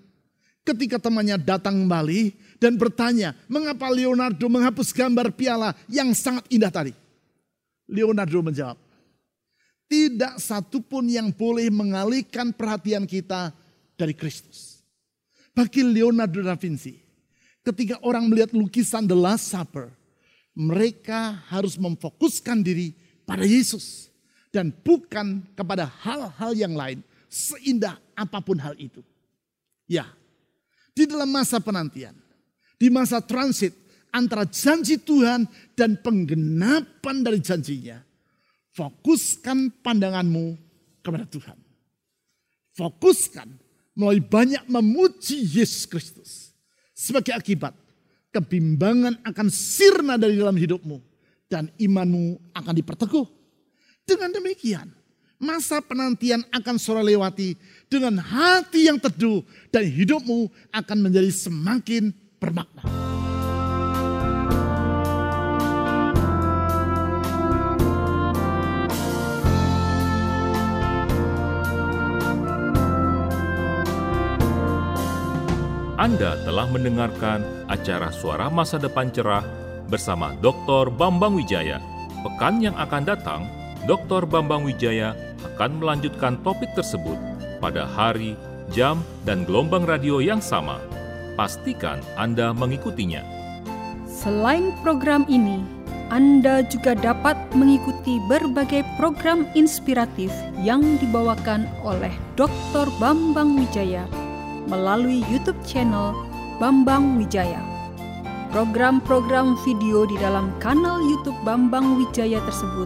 ketika 0.64 0.96
temannya 0.96 1.37
datang 1.37 1.85
kembali 1.85 2.33
dan 2.57 2.81
bertanya, 2.81 3.37
mengapa 3.52 3.92
Leonardo 3.92 4.48
menghapus 4.48 4.96
gambar 4.96 5.37
piala 5.37 5.76
yang 5.92 6.16
sangat 6.16 6.48
indah 6.48 6.72
tadi? 6.72 6.96
Leonardo 7.85 8.40
menjawab, 8.40 8.81
tidak 9.85 10.40
satupun 10.40 11.12
yang 11.12 11.28
boleh 11.28 11.68
mengalihkan 11.68 12.48
perhatian 12.57 13.05
kita 13.05 13.52
dari 13.92 14.16
Kristus. 14.16 14.81
Bagi 15.52 15.85
Leonardo 15.85 16.40
da 16.40 16.57
Vinci, 16.57 16.96
ketika 17.61 18.00
orang 18.00 18.24
melihat 18.24 18.57
lukisan 18.57 19.05
The 19.05 19.12
Last 19.12 19.52
Supper, 19.52 19.92
mereka 20.57 21.44
harus 21.52 21.76
memfokuskan 21.76 22.64
diri 22.64 22.96
pada 23.28 23.46
Yesus 23.46 24.11
dan 24.52 24.70
bukan 24.70 25.42
kepada 25.56 25.88
hal-hal 25.88 26.52
yang 26.52 26.74
lain, 26.76 27.00
seindah 27.26 27.96
apa 28.12 28.38
pun 28.44 28.61
hal 28.61 28.76
itu. 28.76 29.00
Ya, 29.88 30.08
di 30.92 31.08
dalam 31.08 31.28
masa 31.28 31.58
penantian, 31.58 32.16
di 32.76 32.92
masa 32.92 33.20
transit 33.24 33.72
antara 34.12 34.44
janji 34.44 35.00
Tuhan 35.00 35.48
dan 35.72 35.96
penggenapan 36.00 37.16
dari 37.24 37.40
janjinya, 37.40 38.00
Fokuskan 38.72 39.85
pandanganmu 39.85 40.56
kepada 41.04 41.28
Tuhan. 41.28 41.58
Fokuskan 42.72 43.48
melalui 43.92 44.24
banyak 44.24 44.64
memuji 44.64 45.44
Yesus 45.44 45.85
Kristus. 45.85 46.56
Sebagai 46.96 47.37
akibat, 47.37 47.76
kebimbangan 48.32 49.20
akan 49.28 49.48
sirna 49.52 50.16
dari 50.16 50.40
dalam 50.40 50.56
hidupmu. 50.56 51.12
Dan 51.53 51.69
imanmu 51.77 52.57
akan 52.57 52.73
diperteguh. 52.73 53.29
Dengan 54.09 54.33
demikian, 54.33 54.88
masa 55.37 55.85
penantian 55.85 56.41
akan 56.49 56.81
sore 56.81 57.05
lewati 57.05 57.61
dengan 57.93 58.17
hati 58.17 58.88
yang 58.88 58.97
teduh 58.97 59.45
dan 59.69 59.85
hidupmu 59.85 60.49
akan 60.73 60.99
menjadi 61.05 61.29
semakin 61.29 62.09
bermakna. 62.41 62.88
Anda 76.01 76.35
telah 76.49 76.67
mendengarkan 76.73 77.69
acara 77.69 78.09
Suara 78.11 78.49
Masa 78.49 78.81
Depan 78.81 79.12
Cerah 79.12 79.62
bersama 79.92 80.33
Dr. 80.40 80.88
Bambang 80.88 81.37
Wijaya 81.37 81.92
Pekan 82.22 82.62
yang 82.62 82.78
akan 82.78 83.02
datang, 83.02 83.50
Dr. 83.90 84.22
Bambang 84.31 84.62
Wijaya 84.62 85.18
akan 85.52 85.83
melanjutkan 85.83 86.38
topik 86.46 86.70
tersebut 86.78 87.18
pada 87.59 87.83
hari, 87.83 88.38
jam, 88.70 89.02
dan 89.26 89.42
gelombang 89.42 89.83
radio 89.83 90.22
yang 90.22 90.38
sama. 90.38 90.78
Pastikan 91.35 91.98
Anda 92.14 92.55
mengikutinya. 92.55 93.26
Selain 94.07 94.70
program 94.87 95.26
ini, 95.26 95.66
Anda 96.14 96.62
juga 96.62 96.94
dapat 96.94 97.35
mengikuti 97.59 98.22
berbagai 98.31 98.87
program 98.94 99.50
inspiratif 99.59 100.31
yang 100.62 101.02
dibawakan 101.02 101.66
oleh 101.83 102.14
Dr. 102.38 102.87
Bambang 103.02 103.59
Wijaya 103.59 104.07
melalui 104.70 105.26
YouTube 105.26 105.59
channel 105.66 106.14
Bambang 106.62 107.18
Wijaya. 107.18 107.71
Program-program 108.53 109.57
video 109.65 110.05
di 110.05 110.12
dalam 110.21 110.53
kanal 110.61 111.01
YouTube 111.01 111.41
Bambang 111.41 111.97
Wijaya 111.97 112.37
tersebut 112.45 112.85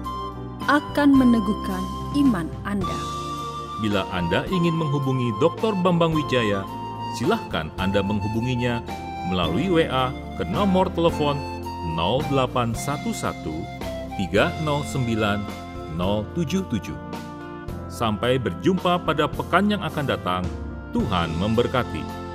akan 0.70 1.10
meneguhkan 1.10 1.82
iman 2.22 2.46
Anda. 2.62 2.94
Bila 3.82 4.06
Anda 4.14 4.46
ingin 4.46 4.78
menghubungi 4.78 5.34
Dr. 5.42 5.74
Bambang 5.82 6.14
Wijaya, 6.14 6.62
silahkan 7.18 7.66
Anda 7.82 7.98
menghubunginya 7.98 8.78
melalui 9.26 9.66
WA 9.66 10.14
ke 10.38 10.46
nomor 10.46 10.86
telepon 10.94 11.34
0811 11.98 13.02
309 14.14 14.70
077. 15.98 16.94
Sampai 17.90 18.38
berjumpa 18.38 19.02
pada 19.02 19.26
pekan 19.26 19.66
yang 19.66 19.82
akan 19.82 20.06
datang. 20.06 20.46
Tuhan 20.94 21.34
memberkati. 21.42 22.25